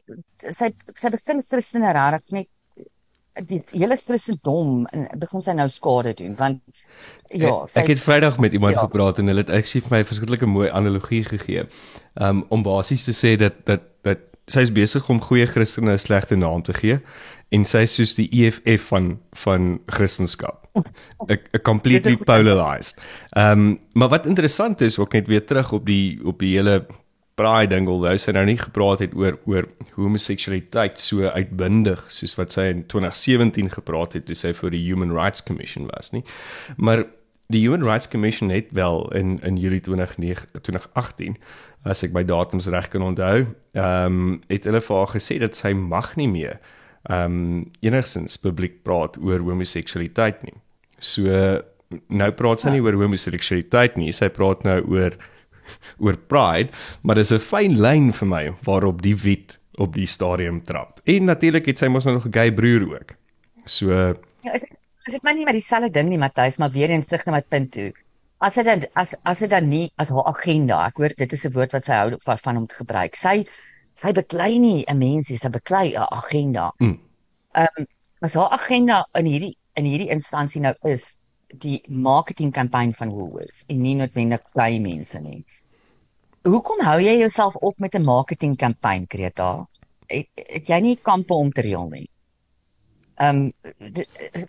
sy 0.54 0.70
sy 0.94 1.12
begin 1.14 1.42
Christene 1.46 1.94
regtig 1.96 2.36
net 2.36 2.52
die 3.50 3.60
hele 3.74 3.98
Christendom 4.00 4.86
en 4.96 5.08
begin 5.20 5.44
sy 5.44 5.56
nou 5.58 5.68
skade 5.72 6.14
doen 6.20 6.36
want 6.40 6.84
ja 7.34 7.52
sy, 7.68 7.82
ek 7.82 7.92
het 7.96 8.04
Vrydag 8.04 8.38
met 8.44 8.54
iemand 8.56 8.78
ja. 8.78 8.86
gepraat 8.86 9.20
en 9.20 9.32
hulle 9.32 9.44
het 9.44 9.52
ek 9.58 9.68
sê 9.68 9.82
vir 9.84 9.92
my 9.92 10.04
'n 10.04 10.12
verskriklike 10.12 10.48
mooi 10.48 10.70
analogie 10.70 11.24
gegee 11.28 11.66
um, 12.22 12.46
om 12.50 12.64
basies 12.64 13.04
te 13.04 13.16
sê 13.16 13.36
dat 13.40 13.66
dat 13.66 13.90
dat 14.08 14.24
sy 14.48 14.62
is 14.62 14.72
besig 14.72 15.10
om 15.10 15.20
goeie 15.20 15.48
Christene 15.50 15.94
'n 15.94 16.00
slegte 16.00 16.36
naam 16.36 16.62
te 16.64 16.74
gee 16.74 17.02
en 17.52 17.66
sy 17.66 17.84
is 17.90 17.96
soos 17.96 18.16
die 18.16 18.30
EFF 18.32 18.88
van 18.94 19.20
van 19.34 19.80
Christendom 19.88 20.30
'n 20.30 20.65
completely 21.62 22.18
polarized. 22.18 23.02
Ehm 23.30 23.52
um, 23.52 23.80
maar 23.94 24.10
wat 24.10 24.26
interessant 24.26 24.82
is 24.82 25.00
ook 25.00 25.14
net 25.14 25.28
weer 25.28 25.46
terug 25.46 25.72
op 25.72 25.86
die 25.86 26.20
op 26.24 26.40
die 26.40 26.56
hele 26.56 26.86
braai 27.36 27.68
ding 27.68 27.88
alhoewel 27.88 28.20
sy 28.20 28.32
nou 28.36 28.46
nie 28.48 28.58
gepraat 28.60 29.04
het 29.04 29.16
oor 29.16 29.38
oor 29.46 29.68
homoseksualiteit 29.96 31.00
so 31.00 31.28
uitbundig 31.28 32.06
soos 32.12 32.36
wat 32.40 32.56
sy 32.56 32.70
in 32.72 32.86
2017 32.92 33.72
gepraat 33.76 34.16
het 34.16 34.26
toe 34.30 34.38
sy 34.40 34.54
vir 34.56 34.72
die 34.76 34.84
Human 34.88 35.12
Rights 35.16 35.44
Commission 35.44 35.90
was 35.92 36.14
nie. 36.16 36.24
Maar 36.78 37.06
die 37.54 37.62
Human 37.62 37.84
Rights 37.84 38.08
Commission 38.10 38.50
het 38.50 38.72
wel 38.72 39.12
in 39.20 39.40
in 39.44 39.58
Julie 39.58 39.82
2019 39.82 40.62
2018 40.62 41.38
as 41.86 42.02
ek 42.04 42.16
my 42.16 42.24
datums 42.26 42.68
reg 42.74 42.90
kan 42.90 43.04
onthou, 43.06 43.46
ehm 43.78 44.20
um, 44.20 44.40
het 44.50 44.66
hulle 44.66 44.82
vir 44.82 44.98
haar 44.98 45.14
gesê 45.14 45.38
dat 45.42 45.56
sy 45.56 45.74
mag 45.78 46.16
nie 46.16 46.32
meer 46.32 46.60
ehm 47.04 47.40
um, 47.40 47.66
enigsins 47.86 48.40
publiek 48.42 48.82
praat 48.84 49.20
oor 49.22 49.44
homoseksualiteit 49.46 50.44
nie. 50.48 50.56
So 51.06 51.62
nou 52.10 52.32
praat 52.36 52.64
sy 52.64 52.74
nie 52.74 52.84
oor 52.84 52.98
homoseksualiteit 52.98 54.00
nie, 54.02 54.12
sy 54.16 54.32
praat 54.34 54.66
nou 54.66 54.80
oor 54.96 55.18
oor 56.02 56.18
pride, 56.30 56.74
maar 57.02 57.18
dis 57.18 57.32
'n 57.34 57.42
fyn 57.42 57.78
lyn 57.82 58.12
vir 58.14 58.28
my 58.28 58.44
waarop 58.66 59.02
die 59.02 59.16
wet 59.16 59.58
op 59.78 59.94
die 59.94 60.06
stadium 60.06 60.62
trap. 60.64 61.02
En 61.06 61.26
natuurlik 61.26 61.66
het 61.66 61.78
sy 61.78 61.88
mos 61.88 62.06
nou 62.06 62.16
nog 62.16 62.26
'n 62.26 62.34
gay 62.34 62.52
broer 62.52 62.84
ook. 62.94 63.16
So 63.66 63.90
Ja, 64.42 64.54
is 64.54 64.66
is 65.06 65.14
dit 65.14 65.24
maar 65.24 65.34
nie 65.34 65.44
maar 65.44 65.54
dieselfde 65.54 65.92
ding 65.92 66.10
nie, 66.10 66.18
Matthys, 66.18 66.58
maar 66.58 66.72
weer 66.72 66.90
eens 66.90 67.08
terug 67.08 67.26
na 67.26 67.32
my 67.32 67.42
punt 67.42 67.72
toe. 67.72 67.94
As 68.38 68.54
dit 68.56 68.66
dan 68.66 68.82
as 68.94 69.16
as 69.24 69.40
dit 69.40 69.50
dan 69.50 69.68
nie 69.68 69.92
as 69.98 70.10
haar 70.10 70.26
agenda, 70.26 70.86
ek 70.86 70.98
hoor 70.98 71.14
dit 71.18 71.32
is 71.32 71.46
'n 71.46 71.54
woord 71.54 71.72
wat 71.72 71.86
sy 71.86 71.94
hou 71.94 72.18
van, 72.24 72.38
van 72.38 72.58
om 72.58 72.68
te 72.68 72.76
gebruik. 72.76 73.16
Sy 73.16 73.46
sy 73.94 74.12
beklei 74.12 74.60
nie 74.60 74.86
'n 74.88 74.98
mens, 74.98 75.28
sy 75.28 75.50
beklei 75.50 75.94
'n 75.94 76.08
agenda. 76.12 76.74
Mm. 76.80 77.00
Ehm 77.52 77.68
mm. 77.78 77.82
um, 77.82 77.86
as 78.22 78.34
haar 78.34 78.50
agenda 78.50 79.08
in 79.14 79.26
hierdie 79.26 79.58
in 79.80 79.88
hierdie 79.90 80.12
instansie 80.14 80.62
nou 80.64 80.74
is 80.90 81.20
die 81.62 81.78
marketingkampanje 81.88 82.98
van 82.98 83.14
Woolworths 83.14 83.64
en 83.70 83.82
nie 83.84 83.96
noodwendig 84.00 84.44
baie 84.58 84.80
mense 84.82 85.20
nie. 85.22 85.44
Hoekom 86.46 86.82
hou 86.86 86.98
jy 87.02 87.16
jouself 87.20 87.56
op 87.56 87.80
met 87.80 87.96
'n 87.96 88.04
marketingkampanje, 88.04 89.06
Greta? 89.10 89.68
Het, 90.08 90.30
het 90.36 90.68
jy 90.68 90.80
nie 90.80 90.96
kampe 90.96 91.34
om 91.34 91.52
te 91.52 91.62
reël 91.62 91.90
nie? 91.90 92.10
Ehm 93.16 93.36
um, 93.36 93.54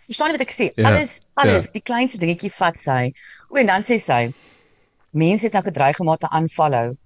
verstaan 0.07 0.33
jy 0.33 0.39
wat 0.39 0.47
ek 0.47 0.55
sê? 0.55 0.73
Ja, 0.75 0.89
alles 0.91 1.23
alles, 1.35 1.65
ja. 1.65 1.73
die 1.73 1.83
kleinste 1.83 2.19
dingetjie 2.19 2.51
vat 2.51 2.79
sy. 2.81 3.13
O 3.49 3.57
en 3.57 3.67
dan 3.67 3.83
sê 3.83 3.99
sy 3.99 4.33
mense 5.11 5.47
het 5.47 5.53
nou 5.53 5.63
gedreig 5.63 6.01
om 6.01 6.09
haar 6.09 6.19
te 6.19 6.29
aanval. 6.29 6.97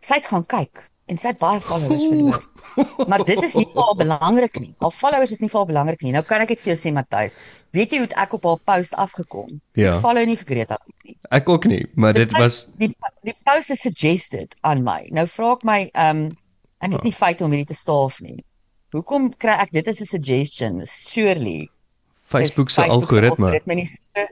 Sy 0.00 0.14
het 0.14 0.26
gaan 0.26 0.46
kyk 0.46 0.90
en 1.06 1.18
sy 1.20 1.32
het 1.32 1.40
baie 1.40 1.60
followers 1.60 2.04
verloor. 2.08 2.42
Maar 3.10 3.22
dit 3.28 3.42
is 3.44 3.52
nie 3.54 3.66
vir 3.70 3.82
haar 3.86 3.98
belangrik 3.98 4.56
nie. 4.58 4.70
Haar 4.82 4.94
followers 4.94 5.34
is 5.34 5.42
nie 5.42 5.50
vir 5.52 5.60
haar 5.60 5.68
belangrik 5.68 6.00
nie. 6.02 6.14
Nou 6.16 6.22
kan 6.26 6.42
ek 6.42 6.54
dit 6.54 6.62
vir 6.64 6.72
jou 6.72 6.78
sê 6.80 6.92
Matthys. 6.96 7.36
Weet 7.76 7.92
jy 7.92 8.00
hoe 8.02 8.08
ek 8.24 8.32
op 8.38 8.48
haar 8.48 8.62
post 8.70 8.96
afgekom? 8.98 9.60
Ja. 9.78 9.92
Ek 9.96 10.04
follow 10.04 10.24
nie 10.26 10.38
vir 10.40 10.48
Greta 10.48 10.78
nie. 11.04 11.16
Ek 11.38 11.50
ook 11.52 11.68
nie, 11.70 11.82
maar 11.94 12.16
dit 12.16 12.32
was 12.38 12.64
die 12.80 12.90
die 13.26 13.36
post 13.46 13.74
is 13.74 13.84
suggested 13.84 14.56
aan 14.66 14.82
my. 14.86 15.02
Nou 15.14 15.26
vra 15.30 15.52
ek 15.58 15.68
my 15.68 15.78
ehm 15.92 16.24
um, 16.24 16.26
ek 16.84 16.98
het 16.98 17.06
nie 17.06 17.14
feite 17.16 17.44
om 17.46 17.52
hierdie 17.54 17.70
te 17.70 17.78
staaf 17.78 18.18
nie. 18.24 18.40
Hoekom 18.94 19.30
kry 19.40 19.54
ek 19.62 19.72
dit 19.72 19.86
as 19.88 20.00
'n 20.00 20.10
suggestion? 20.10 20.82
Surely 20.86 21.68
Facebook 22.28 22.70
se 22.70 22.82
algoritme. 22.82 23.50
Dit 23.50 23.66
is 23.66 23.76
nie 23.76 23.86
so 23.86 24.26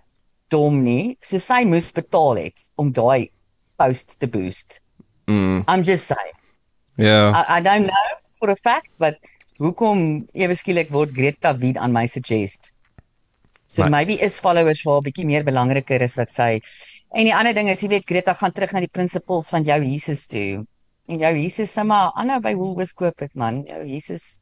dom 0.48 0.82
nie. 0.82 1.16
So 1.20 1.38
sy 1.38 1.64
moes 1.64 1.92
betaal 1.92 2.36
het 2.36 2.60
om 2.76 2.92
daai 2.92 3.30
post 3.76 4.18
te 4.18 4.28
boost. 4.28 4.80
Mm. 5.26 5.64
I'm 5.68 5.82
just 5.82 6.06
saying. 6.06 6.38
Ja. 6.96 7.06
Yeah. 7.06 7.28
I, 7.32 7.58
I 7.58 7.62
don't 7.62 7.86
know 7.86 8.08
for 8.38 8.50
a 8.50 8.56
fact, 8.56 8.94
but 8.98 9.18
hoekom 9.62 10.26
ewe 10.34 10.54
skielik 10.58 10.90
word 10.90 11.14
Greta 11.16 11.54
Wien 11.58 11.78
aan 11.78 11.92
my 11.94 12.06
suggest? 12.06 12.72
So 13.66 13.82
maar, 13.82 13.90
maybe 13.90 14.18
is 14.20 14.38
followers 14.38 14.82
vir 14.84 14.98
'n 14.98 15.04
bietjie 15.06 15.26
meer 15.26 15.44
belangriker 15.44 16.02
as 16.02 16.16
wat 16.20 16.32
sy. 16.32 16.60
En 17.12 17.24
die 17.24 17.34
ander 17.34 17.54
ding 17.54 17.68
is, 17.68 17.80
jy 17.80 17.88
weet 17.88 18.08
Greta 18.08 18.34
gaan 18.34 18.52
terug 18.52 18.72
na 18.72 18.80
die 18.80 18.92
principles 18.92 19.48
van 19.52 19.64
jou 19.64 19.78
Jesus 19.80 20.26
toe. 20.26 20.64
En 21.08 21.18
jou 21.18 21.32
Jesus 21.36 21.72
sê 21.72 21.84
maar 21.84 22.12
aanhou 22.14 22.40
by 22.40 22.54
Woolworths 22.54 22.94
koop 22.94 23.16
dit 23.18 23.34
man. 23.34 23.62
Jou 23.64 23.84
Jesus 23.84 24.40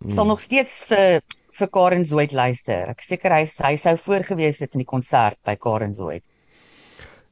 hmm. 0.00 0.10
sal 0.10 0.26
nog 0.26 0.40
steeds 0.40 0.84
vir 0.90 1.20
vir 1.58 1.68
Karen 1.68 2.04
Zoid 2.04 2.32
luister. 2.32 2.90
Ek 2.92 3.02
seker 3.04 3.34
hy 3.34 3.44
hy 3.44 3.74
sou 3.76 3.96
voorgewees 3.96 4.60
het 4.64 4.76
in 4.76 4.84
die 4.84 4.92
konsert 4.92 5.40
by 5.44 5.56
Karen 5.56 5.94
Zoid. 5.94 6.24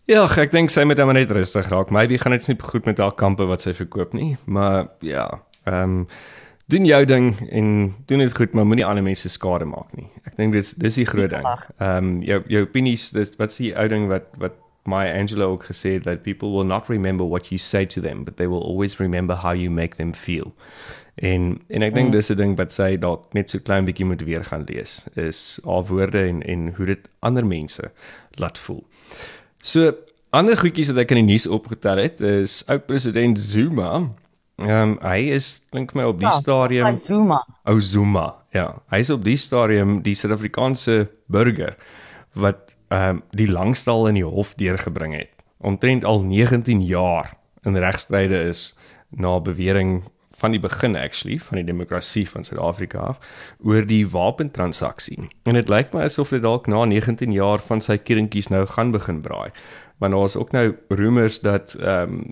Ja, 0.09 0.23
ek 0.41 0.55
dink 0.55 0.73
sy 0.73 0.87
moet 0.89 1.01
hom 1.03 1.13
net 1.13 1.33
rustig 1.37 1.67
raak. 1.69 1.91
Maybe 1.93 2.17
gaan 2.17 2.33
dit 2.33 2.47
nie 2.49 2.57
goed 2.65 2.87
met 2.89 3.01
haar 3.03 3.13
kampe 3.13 3.45
wat 3.49 3.61
sy 3.61 3.75
verkoop 3.77 4.15
nie, 4.17 4.37
maar 4.47 4.89
ja, 5.05 5.29
ehm 5.69 6.03
um, 6.03 6.05
doen 6.69 6.85
jou 6.85 7.05
ding 7.09 7.31
en 7.49 7.69
doen 8.07 8.21
dit 8.21 8.33
goed, 8.37 8.53
maar 8.53 8.67
moenie 8.69 8.85
ander 8.85 9.05
mense 9.05 9.29
skade 9.33 9.65
maak 9.65 9.93
nie. 9.97 10.05
Ek 10.29 10.35
dink 10.37 10.53
dis 10.53 10.75
dis 10.81 10.99
die 11.01 11.07
groot 11.09 11.33
ding. 11.33 11.45
Ehm 11.77 12.09
um, 12.09 12.11
jou 12.25 12.41
jou 12.49 12.65
opinies, 12.65 13.11
dis 13.17 13.37
wat 13.41 13.53
s'ie 13.53 13.75
ou 13.77 13.87
ding 13.89 14.09
wat 14.09 14.33
wat 14.41 14.57
Maya 14.89 15.13
Angelou 15.13 15.51
ook 15.53 15.69
gesê 15.69 15.99
het 15.99 16.05
that 16.09 16.23
people 16.25 16.53
will 16.57 16.65
not 16.65 16.89
remember 16.89 17.29
what 17.29 17.53
you 17.53 17.59
say 17.59 17.85
to 17.85 18.01
them, 18.01 18.25
but 18.25 18.37
they 18.37 18.49
will 18.49 18.65
always 18.65 18.97
remember 18.99 19.37
how 19.37 19.53
you 19.53 19.69
make 19.71 19.97
them 19.97 20.15
feel. 20.15 20.55
En 21.15 21.61
en 21.69 21.83
ek 21.83 21.95
dink 21.95 22.09
mm. 22.09 22.17
dis 22.17 22.31
'n 22.33 22.37
ding 22.37 22.57
wat 22.57 22.73
sy 22.73 22.97
dalk 22.97 23.33
net 23.37 23.51
so 23.51 23.61
klein 23.61 23.85
bietjie 23.85 24.07
moet 24.09 24.25
weer 24.25 24.45
gaan 24.45 24.65
lees 24.69 25.05
is 25.17 25.61
haar 25.65 25.85
woorde 25.85 26.25
en 26.25 26.43
en 26.43 26.73
hoe 26.77 26.87
dit 26.97 27.09
ander 27.21 27.47
mense 27.47 27.93
laat 28.41 28.59
voel. 28.59 28.85
So 29.59 29.93
ander 30.31 30.59
goedjies 30.59 30.91
wat 30.93 31.03
ek 31.05 31.15
in 31.15 31.23
die 31.23 31.33
nuus 31.33 31.47
opgetel 31.51 32.03
het 32.03 32.21
is 32.25 32.61
oud 32.71 32.87
president 32.87 33.41
Zuma. 33.41 34.09
Ehm 34.59 34.75
um, 34.75 34.97
hy 35.05 35.31
is 35.37 35.63
dink 35.75 35.95
my 35.95 36.09
op 36.09 36.19
die 36.19 36.27
ja, 36.27 36.35
stadium 36.35 36.99
Zuma. 36.99 37.39
Ou 37.71 37.79
Zuma. 37.81 38.27
Ja, 38.55 38.73
hy 38.91 39.03
is 39.05 39.11
op 39.15 39.23
die 39.27 39.39
stadium 39.39 40.01
die 40.03 40.17
Suid-Afrikaanse 40.19 41.07
burger 41.27 41.77
wat 42.39 42.77
ehm 42.89 43.19
um, 43.19 43.23
die 43.37 43.49
langstal 43.51 44.09
in 44.11 44.19
die 44.21 44.27
hof 44.27 44.55
deurgebring 44.59 45.15
het. 45.17 45.35
Omtrent 45.59 46.05
al 46.05 46.23
19 46.23 46.85
jaar 46.87 47.35
in 47.67 47.77
regstryde 47.77 48.45
is 48.49 48.73
na 49.11 49.41
bewering 49.41 50.05
van 50.39 50.55
die 50.55 50.61
begin 50.63 50.97
actually 50.97 51.39
van 51.39 51.59
die 51.61 51.67
demokrasie 51.67 52.25
van 52.31 52.45
Suid-Afrika 52.45 52.99
af 52.99 53.19
oor 53.59 53.87
die 53.87 54.05
wapentransaksie. 54.09 55.19
En 55.43 55.59
dit 55.59 55.69
lyk 55.69 55.93
my 55.95 56.07
asof 56.07 56.31
dit 56.35 56.43
dalk 56.43 56.71
na 56.71 56.85
19 56.87 57.35
jaar 57.35 57.63
van 57.67 57.83
sy 57.83 57.99
kerentjies 57.99 58.51
nou 58.55 58.65
gaan 58.67 58.95
begin 58.95 59.21
braai. 59.25 59.51
Maar 59.99 60.15
daar 60.15 60.25
is 60.31 60.37
ook 60.37 60.55
nou 60.55 60.73
rumors 60.89 61.41
dat 61.41 61.75
ehm 61.75 62.19
um, 62.19 62.25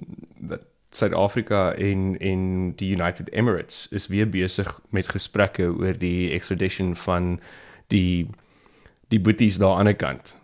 dat 0.55 0.66
Suid-Afrika 0.90 1.73
en 1.73 2.16
en 2.19 2.73
die 2.77 2.95
United 2.95 3.33
Emirates 3.33 3.88
is 3.90 4.07
weer 4.07 4.29
besig 4.31 4.81
met 4.90 5.09
gesprekke 5.09 5.62
oor 5.62 5.99
die 5.99 6.31
extradition 6.31 6.95
van 6.97 7.40
die 7.87 8.31
die 9.09 9.21
boeties 9.21 9.59
daar 9.59 9.79
aan 9.79 9.90
die 9.90 9.99
kant. 9.99 10.37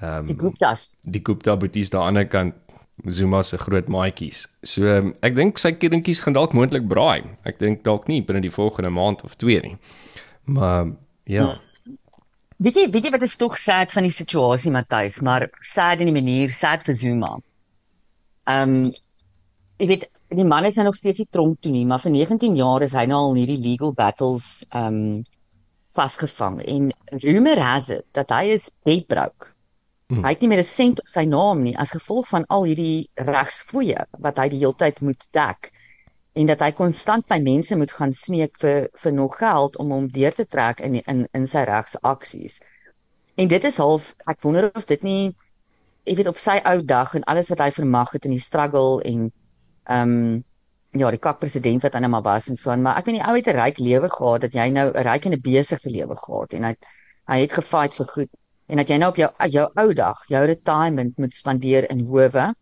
Ehm 0.00 0.18
um, 0.18 0.26
die 0.26 0.38
Guptas. 0.38 0.96
Die 1.02 1.20
Gupta 1.22 1.56
boeties 1.56 1.90
daar 1.90 2.02
aan 2.02 2.14
die 2.14 2.26
kant 2.26 2.54
Zuma 3.04 3.42
se 3.42 3.58
groot 3.60 3.88
maatjies. 3.92 4.46
So 4.64 4.88
um, 4.88 5.12
ek 5.26 5.36
dink 5.36 5.60
sy 5.60 5.74
kindertjies 5.76 6.22
gaan 6.24 6.36
dalk 6.36 6.56
moontlik 6.56 6.86
braai. 6.88 7.26
Ek 7.48 7.60
dink 7.60 7.84
dalk 7.84 8.08
nie 8.08 8.22
binne 8.24 8.40
die 8.44 8.52
volgende 8.52 8.90
maand 8.90 9.24
of 9.26 9.36
twee 9.36 9.60
nie. 9.62 9.76
Maar 10.48 10.92
ja. 11.28 11.50
Hmm. 11.52 11.62
Weet 12.56 12.78
jy, 12.80 12.86
weet 12.88 13.04
jy 13.04 13.12
wat 13.12 13.24
is 13.26 13.36
tog 13.36 13.58
sad 13.60 13.92
van 13.92 14.06
die 14.06 14.14
situasie 14.14 14.72
Matthys, 14.72 15.20
maar 15.20 15.44
sad 15.60 16.00
in 16.00 16.08
die 16.08 16.16
manier 16.16 16.52
sad 16.56 16.86
vir 16.86 16.96
Zuma. 16.96 17.34
Ehm 18.48 18.76
um, 18.76 18.92
ek 19.76 19.90
weet 19.90 20.06
die 20.32 20.46
man 20.48 20.64
is 20.64 20.78
nou 20.80 20.86
nog 20.86 20.96
steeds 20.96 21.20
nie 21.20 21.28
tronk 21.28 21.60
toe 21.60 21.70
nie, 21.70 21.84
maar 21.84 22.00
vir 22.00 22.14
19 22.14 22.56
jaar 22.56 22.82
is 22.86 22.94
hy 22.96 23.04
nou 23.10 23.18
al 23.26 23.34
in 23.34 23.42
hierdie 23.42 23.60
legal 23.60 23.92
battles 23.98 24.64
ehm 24.70 25.02
um, 25.02 25.24
vasgevang 25.96 26.58
en 26.68 26.88
rumor 27.22 27.60
has 27.62 27.88
it 27.92 28.04
dat 28.16 28.32
hy 28.34 28.56
is 28.56 28.70
bedbroke. 28.84 29.55
Hmm. 30.06 30.22
Hy 30.22 30.30
het 30.36 30.42
nie 30.42 30.48
meer 30.48 30.62
'n 30.62 30.64
sent 30.64 31.00
op 31.02 31.08
sy 31.10 31.24
naam 31.26 31.62
nie 31.62 31.76
as 31.82 31.90
gevolg 31.90 32.28
van 32.28 32.44
al 32.46 32.64
hierdie 32.64 33.10
regsfooie 33.28 34.04
wat 34.26 34.36
hy 34.38 34.48
die 34.52 34.60
hele 34.60 34.78
tyd 34.78 35.00
moet 35.00 35.26
dek 35.34 35.72
en 36.38 36.46
dat 36.46 36.60
hy 36.62 36.70
konstant 36.78 37.26
by 37.26 37.38
mense 37.42 37.76
moet 37.76 37.92
gaan 37.92 38.12
smeek 38.12 38.60
vir 38.62 38.88
vir 39.02 39.12
nog 39.12 39.38
geld 39.40 39.78
om 39.82 39.90
hom 39.90 40.06
deur 40.18 40.34
te 40.36 40.46
trek 40.46 40.80
in 40.80 41.00
in 41.00 41.26
in 41.34 41.46
sy 41.46 41.64
regsaksies. 41.66 42.60
En 43.34 43.48
dit 43.48 43.64
is 43.64 43.80
half 43.82 44.14
ek 44.26 44.42
wonder 44.46 44.70
of 44.74 44.86
dit 44.86 45.02
nie 45.02 45.34
ek 46.06 46.16
weet 46.20 46.30
op 46.30 46.38
sy 46.38 46.60
ou 46.72 46.78
dag 46.84 47.14
en 47.14 47.24
alles 47.24 47.50
wat 47.50 47.66
hy 47.66 47.70
vermag 47.70 48.12
het 48.12 48.30
in 48.30 48.36
die 48.36 48.46
struggle 48.48 49.02
en 49.02 49.30
ehm 49.90 50.16
um, 50.16 50.44
ja, 50.96 51.10
die 51.10 51.20
kak 51.20 51.40
president 51.40 51.82
wat 51.82 51.94
hy 51.94 52.00
nou 52.00 52.10
maar 52.14 52.22
was 52.22 52.48
en 52.48 52.56
so 52.56 52.70
aan, 52.70 52.82
maar 52.82 52.96
ek 52.96 53.08
weet 53.08 53.18
nie 53.18 53.26
ou 53.26 53.34
het 53.34 53.48
'n 53.48 53.58
ryk 53.58 53.78
lewe 53.78 54.08
gehad 54.08 54.40
dat 54.40 54.54
jy 54.54 54.70
nou 54.70 54.88
'n 54.92 55.04
ryk 55.10 55.26
en 55.26 55.32
'n 55.32 55.42
besige 55.42 55.90
lewe 55.90 56.16
gehad 56.16 56.52
en 56.52 56.64
hy 56.64 56.74
hy 57.26 57.40
het 57.40 57.52
gefight 57.52 57.94
vir 57.98 58.06
goed 58.06 58.30
en 58.66 58.76
dat 58.76 58.88
jy 58.88 58.98
nou 58.98 59.10
op 59.10 59.18
jou 59.20 59.30
jou 59.50 59.66
ou 59.82 59.88
dag 59.94 60.22
jou 60.28 60.44
retirement 60.46 61.18
moet 61.18 61.34
spandeer 61.34 61.90
in 61.90 62.06
howe 62.06 62.52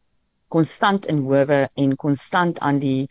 konstant 0.48 1.06
in 1.06 1.24
howe 1.24 1.60
en 1.74 1.96
konstant 1.96 2.60
aan 2.60 2.78
die 2.82 3.08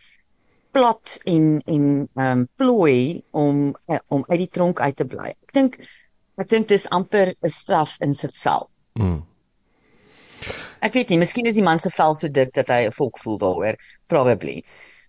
plot 0.74 1.18
en 1.30 1.62
en 1.66 1.84
ehm 2.16 2.40
um, 2.40 2.48
plooi 2.58 3.24
om 3.32 3.76
uh, 3.88 4.00
om 4.08 4.24
uit 4.30 4.40
die 4.46 4.50
tronk 4.58 4.80
uit 4.82 4.96
te 4.96 5.06
bly. 5.06 5.34
Ek 5.48 5.54
dink 5.58 5.78
ek 6.42 6.50
dink 6.50 6.70
dis 6.72 6.88
amper 6.98 7.34
'n 7.34 7.50
straf 7.50 7.98
in 8.02 8.14
sigself. 8.14 8.70
Mm. 9.00 9.22
Ek 10.84 10.96
weet 10.98 11.10
nie, 11.10 11.20
miskien 11.22 11.48
is 11.48 11.56
die 11.56 11.64
man 11.64 11.80
se 11.80 11.92
vel 11.98 12.16
so 12.16 12.28
dik 12.28 12.54
dat 12.58 12.72
hy 12.74 12.88
'n 12.88 12.96
volk 13.00 13.20
voel 13.24 13.38
daaroor, 13.44 13.78
probably. 14.08 14.64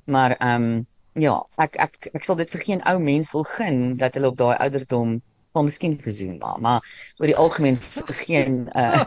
Maar 0.07 0.37
ehm 0.40 0.68
um, 0.68 0.87
ja, 1.27 1.37
ek 1.59 1.77
ek 1.87 2.11
ek 2.14 2.25
sal 2.25 2.37
dit 2.37 2.51
vir 2.51 2.66
geen 2.68 2.85
ou 2.90 2.99
mens 2.99 3.33
wil 3.33 3.47
gun 3.57 3.97
dat 3.97 4.14
hulle 4.14 4.33
op 4.33 4.37
daai 4.37 4.57
ouderdom 4.59 5.20
wel 5.55 5.69
miskien 5.71 5.99
versoen 6.01 6.38
maar 6.38 6.61
maar 6.61 7.14
oor 7.19 7.31
die 7.31 7.37
algemeen 7.37 7.79
geen 8.25 8.69
uh 8.77 9.05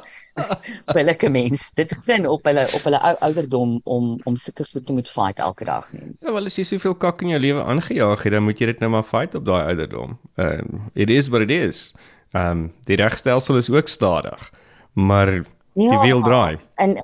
billike 0.94 1.30
mens 1.30 1.72
dit 1.74 1.90
begin 1.90 2.28
op 2.30 2.46
hulle 2.46 2.68
op 2.74 2.84
hulle 2.86 3.00
ou, 3.00 3.16
ouderdom 3.28 3.80
om 3.84 4.10
om 4.24 4.36
sulke 4.36 4.66
goed 4.72 4.86
te 4.86 4.94
moet 4.94 5.10
fight 5.10 5.40
elke 5.40 5.66
dag 5.66 5.90
nie. 5.94 6.14
Ja 6.22 6.34
wel 6.34 6.50
as 6.50 6.58
jy 6.60 6.66
soveel 6.68 6.96
kak 6.96 7.22
in 7.26 7.34
jou 7.34 7.42
lewe 7.42 7.64
aangejaag 7.64 8.24
het 8.24 8.36
dan 8.36 8.46
moet 8.46 8.62
jy 8.62 8.72
dit 8.72 8.84
nou 8.84 8.92
maar 8.94 9.08
fight 9.08 9.36
op 9.36 9.46
daai 9.46 9.64
ouderdom. 9.74 10.18
Um 10.36 10.90
it 10.94 11.10
is 11.10 11.30
what 11.34 11.42
it 11.46 11.54
is. 11.54 11.92
Um 12.38 12.72
die 12.90 13.00
regstelsel 13.00 13.58
is 13.58 13.70
ook 13.70 13.88
stadig. 13.88 14.52
Maar 14.94 15.34
ja, 15.34 15.44
die 15.74 16.00
wiel 16.06 16.22
draai. 16.22 16.58
En 16.76 16.98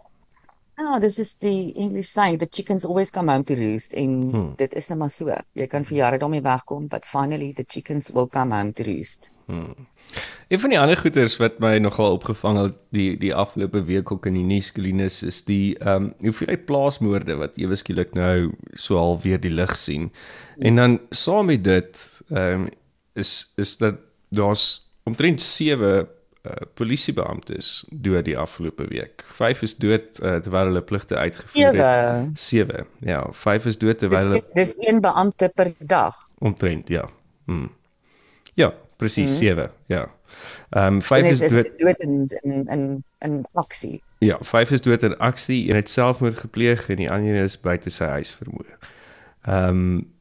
Oh, 0.78 1.00
this 1.00 1.20
is 1.20 1.36
the 1.38 1.70
English 1.78 2.10
saying 2.10 2.40
the 2.40 2.48
chickens 2.50 2.86
always 2.86 3.12
come 3.12 3.28
home 3.32 3.44
to 3.44 3.56
roost 3.56 3.94
en 3.94 4.30
hmm. 4.32 4.54
dit 4.58 4.74
is 4.74 4.88
net 4.90 4.98
maar 4.98 5.12
so. 5.14 5.36
Jy 5.54 5.68
kan 5.70 5.86
vir 5.86 5.98
jare 6.00 6.18
daarmee 6.18 6.42
wegkom, 6.42 6.88
but 6.90 7.06
finally 7.06 7.52
the 7.54 7.66
chickens 7.68 8.10
will 8.14 8.28
come 8.28 8.56
home 8.56 8.74
to 8.74 8.84
roost. 8.88 9.30
Hmm. 9.46 9.88
Een 10.48 10.60
van 10.60 10.74
die 10.74 10.80
ander 10.80 10.98
goeters 10.98 11.38
wat 11.42 11.60
my 11.62 11.78
nogal 11.82 12.18
opgevang 12.18 12.58
het 12.58 12.78
die 12.96 13.14
die 13.22 13.34
afgelope 13.34 13.84
week 13.86 14.12
ook 14.12 14.26
in 14.30 14.38
die 14.38 14.46
nuusklinies 14.46 15.22
is 15.26 15.44
die 15.46 15.78
ehm 15.78 16.10
um, 16.10 16.14
hoeveel 16.26 16.58
plaasmoorde 16.66 17.38
wat 17.42 17.58
ewe 17.62 17.78
skielik 17.78 18.14
nou 18.18 18.50
so 18.74 18.98
al 18.98 19.20
weer 19.22 19.42
die 19.42 19.54
lig 19.54 19.78
sien. 19.78 20.10
En 20.58 20.82
dan 20.82 21.00
saam 21.10 21.54
met 21.54 21.64
dit 21.64 22.02
ehm 22.30 22.66
um, 22.66 22.68
is 23.14 23.54
is 23.62 23.78
dat 23.78 24.02
daar's 24.34 24.90
omtrent 25.06 25.42
7 25.42 26.08
uh, 26.48 26.52
polisiebeamptes 26.74 27.84
dood 27.90 28.26
die 28.26 28.38
afgelope 28.38 28.88
week. 28.88 29.24
5 29.38 29.62
is 29.62 29.76
dood 29.80 30.20
uh, 30.20 30.36
terwyl 30.44 30.72
hulle 30.72 30.82
pligte 30.82 31.16
uitgevoer 31.16 31.80
het. 31.80 32.40
7. 32.40 32.88
Ja, 33.00 33.22
5 33.32 33.66
is 33.72 33.78
dood 33.78 34.00
terwyl 34.00 34.28
hulle 34.28 34.44
Dis 34.54 34.76
een 34.88 35.02
beampte 35.02 35.52
per 35.56 35.74
dag. 35.80 36.18
Omtrent, 36.40 36.88
ja. 36.88 37.08
Hmm. 37.46 37.72
Ja, 38.54 38.74
presies 38.96 39.38
7. 39.38 39.64
Hmm. 39.64 39.96
Ja. 39.96 40.10
Ehm 40.70 40.94
um, 40.94 41.02
5 41.02 41.26
is, 41.26 41.42
is 41.42 41.52
dood 41.52 41.72
dood 41.78 42.00
in 42.00 42.28
in 42.42 42.68
in 42.68 43.04
in 43.20 43.46
aksie. 43.54 44.02
Ja, 44.18 44.38
5 44.42 44.72
is 44.72 44.82
dood 44.82 45.04
in 45.04 45.18
aksie 45.18 45.70
en 45.70 45.76
het 45.76 45.90
selfmoord 45.90 46.38
gepleeg 46.38 46.90
en 46.90 46.96
die 46.96 47.12
ander 47.12 47.36
is 47.44 47.60
buite 47.60 47.90
sy 47.90 48.10
huis 48.18 48.32
vermoor. 48.32 48.78
Ehm 49.42 49.70
um, 49.70 50.12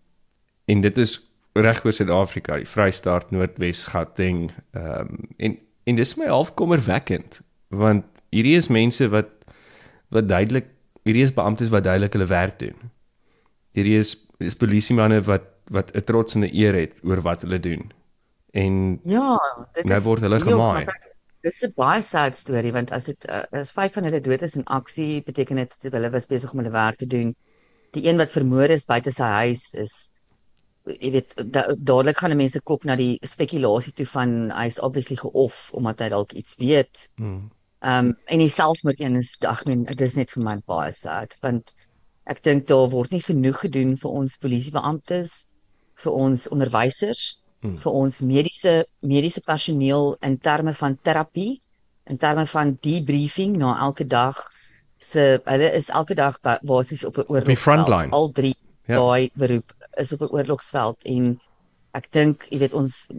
en 0.65 0.81
dit 0.81 0.99
is 0.99 1.19
reg 1.53 1.85
oor 1.85 1.93
Suid-Afrika, 1.93 2.57
die 2.57 2.69
Vrystaat, 2.69 3.31
Noordwes, 3.31 3.85
Gauteng, 3.85 4.51
ehm 4.71 5.01
um, 5.01 5.29
en 5.37 5.59
en 5.85 5.99
dis 5.99 6.17
my 6.17 6.29
half 6.31 6.55
kommerwekkend 6.59 7.41
want 7.69 8.05
hierdie 8.35 8.57
is 8.57 8.69
mense 8.69 9.09
wat 9.13 9.31
wat 10.13 10.29
duidelik 10.29 10.69
hierdie 11.07 11.25
is 11.27 11.35
beamptes 11.35 11.73
wat 11.73 11.87
duidelik 11.87 12.13
hulle 12.17 12.29
werk 12.31 12.59
doen. 12.61 12.77
Hierdie 13.77 13.99
is 13.99 14.15
is 14.39 14.59
polisiemanne 14.59 15.23
wat 15.29 15.49
wat 15.73 15.95
'n 15.97 16.05
trots 16.05 16.35
en 16.37 16.45
'n 16.45 16.55
eer 16.55 16.75
het 16.75 17.01
oor 17.03 17.23
wat 17.23 17.43
hulle 17.43 17.61
doen. 17.61 17.91
En 18.53 19.01
ja, 19.05 19.39
dit 19.73 19.85
nou 19.85 20.01
word 20.01 20.21
hulle 20.21 20.41
gemaai. 20.41 20.87
Dis 21.43 21.63
'n 21.65 21.73
baie 21.77 22.03
sad 22.03 22.37
storie 22.37 22.73
want 22.73 22.93
as 22.93 23.05
dit 23.05 23.29
uh, 23.29 23.45
as 23.53 23.73
vyf 23.73 23.93
van 23.93 24.05
hulle 24.05 24.21
dood 24.21 24.43
is 24.43 24.57
in 24.57 24.65
aksie, 24.65 25.23
beteken 25.25 25.57
dit 25.57 25.93
hulle 25.93 26.11
was 26.11 26.27
besig 26.27 26.53
om 26.53 26.59
hulle 26.59 26.71
werk 26.71 26.97
te 26.97 27.07
doen. 27.07 27.35
Die 27.93 28.09
een 28.09 28.17
wat 28.17 28.31
vermoor 28.31 28.69
is 28.69 28.87
buite 28.87 29.11
sy 29.11 29.31
huis 29.43 29.75
is 29.75 30.15
jy 30.87 31.11
weet 31.15 31.35
da, 31.55 31.67
dadelik 31.77 32.19
gaan 32.19 32.37
mense 32.37 32.61
kop 32.67 32.85
na 32.85 32.97
die 32.99 33.19
spekulasie 33.23 33.95
toe 33.99 34.07
van 34.11 34.51
hy's 34.51 34.81
obviously 34.83 35.17
geoff 35.21 35.71
omdat 35.79 36.03
hy 36.03 36.09
dalk 36.15 36.35
iets 36.39 36.57
weet. 36.59 37.09
Mm. 37.17 37.51
Um 37.83 38.13
en 38.27 38.43
die 38.43 38.51
selfmoord 38.51 39.01
een 39.01 39.19
is 39.19 39.37
ag 39.47 39.65
men 39.67 39.85
dit 39.89 40.07
is 40.07 40.19
net 40.19 40.35
vir 40.35 40.45
my 40.47 40.57
baie 40.67 40.93
sad 40.95 41.37
want 41.43 41.75
ek 42.31 42.43
dink 42.47 42.67
daar 42.71 42.89
word 42.91 43.11
nie 43.15 43.23
genoeg 43.23 43.65
gedoen 43.65 43.97
vir 43.99 44.11
ons 44.23 44.39
polisiebeamptes, 44.39 45.33
vir 46.05 46.13
ons 46.15 46.47
onderwysers, 46.55 47.23
mm. 47.63 47.77
vir 47.83 47.99
ons 48.03 48.23
mediese 48.27 48.75
mediese 49.01 49.43
personeel 49.47 50.17
in 50.23 50.39
terme 50.39 50.75
van 50.79 50.99
terapie, 51.03 51.61
in 52.07 52.19
terme 52.19 52.47
van 52.47 52.77
debriefing 52.83 53.57
na 53.59 53.77
elke 53.87 54.07
dag 54.07 54.39
se 55.03 55.39
hulle 55.45 55.71
is 55.75 55.91
elke 55.91 56.15
dag 56.15 56.39
basies 56.63 57.05
op 57.05 57.19
'n 57.19 57.27
oorlog 57.29 58.11
al 58.11 58.31
drie 58.33 58.55
ja. 58.87 58.97
daai 58.97 59.31
beroep 59.35 59.75
is 59.97 60.13
op 60.13 60.21
'n 60.21 60.35
oorlogsveld 60.37 60.99
en 61.05 61.41
ek 61.93 62.13
dink 62.13 62.47
jy 62.51 62.59
weet 62.59 62.73
ons 62.75 63.11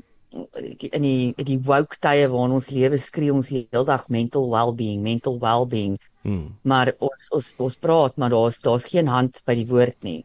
in 0.91 1.01
die 1.01 1.33
in 1.37 1.45
die 1.45 1.61
woke 1.61 1.97
tye 2.01 2.27
waarin 2.27 2.57
ons 2.57 2.69
lewe 2.69 2.97
skree 2.97 3.33
ons 3.33 3.49
heeldag 3.49 4.09
mental 4.09 4.49
well-being 4.49 5.01
mental 5.01 5.39
well-being 5.39 5.97
Hmm. 6.23 6.53
Maar 6.63 6.93
ons 7.03 7.23
ons 7.35 7.47
ons 7.65 7.79
praat, 7.83 8.15
maar 8.17 8.31
daar's 8.31 8.61
daar's 8.63 8.87
geen 8.87 9.09
hand 9.11 9.41
by 9.47 9.55
die 9.59 9.67
woord 9.67 10.05
nie. 10.07 10.21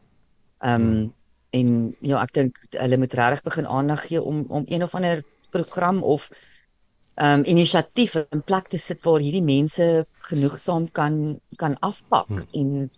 Ehm 0.62 0.82
um, 0.82 0.90
hmm. 0.90 1.14
en 1.58 1.68
ja, 2.04 2.20
ek 2.22 2.34
dink 2.36 2.58
hulle 2.76 2.98
moet 3.00 3.14
regtig 3.18 3.42
begin 3.46 3.66
aandag 3.66 4.04
gee 4.06 4.22
om 4.22 4.44
om 4.48 4.66
een 4.68 4.84
of 4.86 4.94
ander 4.94 5.24
program 5.50 6.02
of 6.02 6.28
ehm 6.30 7.40
um, 7.40 7.44
inisiatief 7.50 8.14
in 8.20 8.44
plek 8.46 8.70
te 8.70 8.78
sit 8.78 9.02
waar 9.02 9.24
hierdie 9.24 9.42
mense 9.42 10.06
genoegsaam 10.30 10.86
kan 11.00 11.40
kan 11.56 11.74
afpak 11.90 12.30
hmm. 12.30 12.46
en 12.52 12.90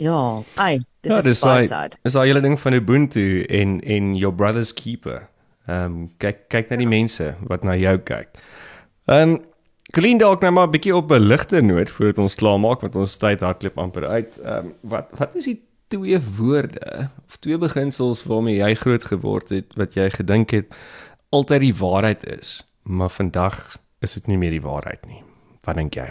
ja, 0.00 0.42
ai, 0.56 0.80
dit 1.00 1.12
ja, 1.12 1.22
is 1.24 1.40
baie 1.40 1.66
sad. 1.66 1.98
Is 2.04 2.14
al 2.14 2.26
julle 2.26 2.40
ding 2.40 2.58
van 2.60 2.76
Ubuntu 2.76 3.44
en 3.48 3.80
en 3.80 4.16
your 4.16 4.34
brother's 4.34 4.74
keeper. 4.74 5.28
Ehm 5.66 5.84
um, 5.84 6.10
kyk 6.18 6.48
kyk 6.48 6.70
na 6.70 6.76
die 6.76 6.90
mense 6.90 7.34
wat 7.48 7.64
na 7.64 7.76
jou 7.76 7.98
kyk. 7.98 8.28
Ehm 9.06 9.36
um, 9.36 9.40
Klein 9.90 10.20
dalk 10.20 10.44
nou 10.44 10.52
maar 10.54 10.68
'n 10.68 10.70
bietjie 10.70 10.94
op 10.94 11.10
'n 11.10 11.18
ligte 11.18 11.60
noot 11.60 11.90
voordat 11.90 12.18
ons 12.18 12.34
klaar 12.34 12.60
maak 12.60 12.80
want 12.80 12.96
ons 12.96 13.16
tyd 13.16 13.40
hardloop 13.40 13.78
amper 13.78 14.06
uit. 14.06 14.38
Ehm 14.38 14.66
um, 14.66 14.74
wat 14.82 15.08
wat 15.18 15.34
is 15.34 15.44
die 15.44 15.60
twee 15.88 16.20
woorde 16.36 17.08
of 17.26 17.36
twee 17.36 17.58
beginsels 17.58 18.24
waarmee 18.24 18.56
jy 18.56 18.74
groot 18.74 19.04
geword 19.04 19.48
het 19.48 19.74
wat 19.74 19.94
jy 19.94 20.10
gedink 20.10 20.50
het 20.50 20.74
altyd 21.30 21.60
die 21.60 21.74
waarheid 21.74 22.24
is, 22.38 22.62
maar 22.82 23.10
vandag 23.10 23.76
is 24.00 24.14
dit 24.14 24.26
nie 24.26 24.38
meer 24.38 24.50
die 24.50 24.62
waarheid 24.62 25.06
nie. 25.06 25.22
Wat 25.66 25.74
dink 25.74 25.94
jy? 25.94 26.08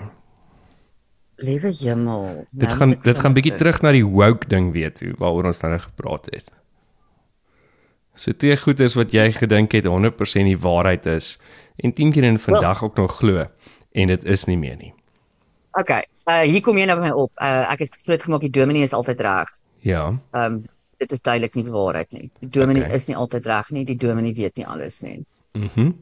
Liewe 1.40 1.72
hemel. 1.80 2.46
Dit 2.52 2.72
gaan 2.72 2.96
dit 3.04 3.20
gaan 3.20 3.34
bietjie 3.34 3.56
terug 3.56 3.82
na 3.82 3.92
die 3.96 4.06
woke 4.06 4.48
ding 4.52 4.72
weet 4.76 5.00
toe 5.00 5.14
waaroor 5.22 5.52
ons 5.52 5.62
nou 5.64 5.78
gepraat 5.80 6.28
het. 6.34 6.50
So 8.20 8.36
twee 8.36 8.58
goeders 8.60 8.98
wat 9.00 9.14
jy 9.16 9.30
gedink 9.32 9.72
het 9.78 9.88
100% 9.88 10.50
die 10.50 10.60
waarheid 10.60 11.06
is 11.08 11.38
en 11.80 11.94
10 11.96 12.12
keer 12.12 12.28
in 12.28 12.40
vandag 12.40 12.84
ook 12.84 12.98
nog 13.00 13.16
glo 13.22 13.46
en 13.92 14.12
dit 14.12 14.26
is 14.26 14.46
nie 14.46 14.58
meer 14.60 14.76
nie. 14.78 14.92
OK. 15.80 15.96
Uh 16.30 16.42
hier 16.44 16.62
kom 16.62 16.78
jy 16.78 16.90
nou 16.90 17.00
by 17.00 17.08
my 17.08 17.14
op. 17.16 17.32
Uh 17.40 17.72
ek 17.72 17.86
het 17.88 17.96
groot 18.04 18.28
gemaak 18.28 18.44
die 18.44 18.54
dominee 18.60 18.84
is 18.84 18.94
altyd 18.98 19.24
reg. 19.24 19.56
Ja. 19.86 20.04
Ehm 20.32 20.60
um, 20.60 20.62
dit 21.00 21.12
is 21.16 21.22
duidelik 21.24 21.56
nie 21.56 21.64
die 21.64 21.72
waarheid 21.72 22.12
nie. 22.12 22.30
Die 22.44 22.52
dominee 22.52 22.84
okay. 22.84 22.96
is 23.00 23.08
nie 23.08 23.16
altyd 23.16 23.46
reg 23.48 23.70
nie. 23.72 23.86
Die 23.88 23.98
dominee 23.98 24.36
weet 24.36 24.60
nie 24.60 24.68
alles 24.68 25.02
nie. 25.02 25.24
Mhm. 25.54 25.88
Mm 25.88 25.98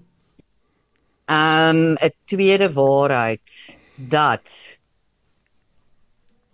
ehm 1.28 1.76
um, 1.76 1.94
'n 2.00 2.14
tweede 2.24 2.74
waarheid 2.74 3.78
dat 3.96 4.77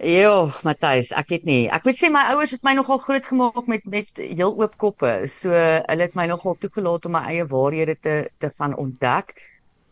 Ja, 0.04 0.50
Matthys, 0.68 1.14
ek 1.16 1.30
weet 1.32 1.46
nie. 1.48 1.62
Ek 1.72 1.86
moet 1.88 1.96
sê 1.96 2.10
my 2.12 2.22
ouers 2.34 2.52
het 2.52 2.64
my 2.68 2.74
nogal 2.76 3.00
groot 3.00 3.24
gemaak 3.24 3.68
met 3.72 3.86
met 3.88 4.20
heel 4.20 4.52
oop 4.60 4.74
koppe. 4.82 5.12
So 5.32 5.52
hulle 5.54 6.08
het 6.08 6.18
my 6.20 6.26
nogal 6.28 6.58
toegelaat 6.60 7.08
om 7.08 7.14
my 7.16 7.22
eie 7.32 7.46
waarhede 7.48 7.96
te 7.96 8.16
te 8.44 8.50
gaan 8.58 8.76
ontdek. 8.84 9.32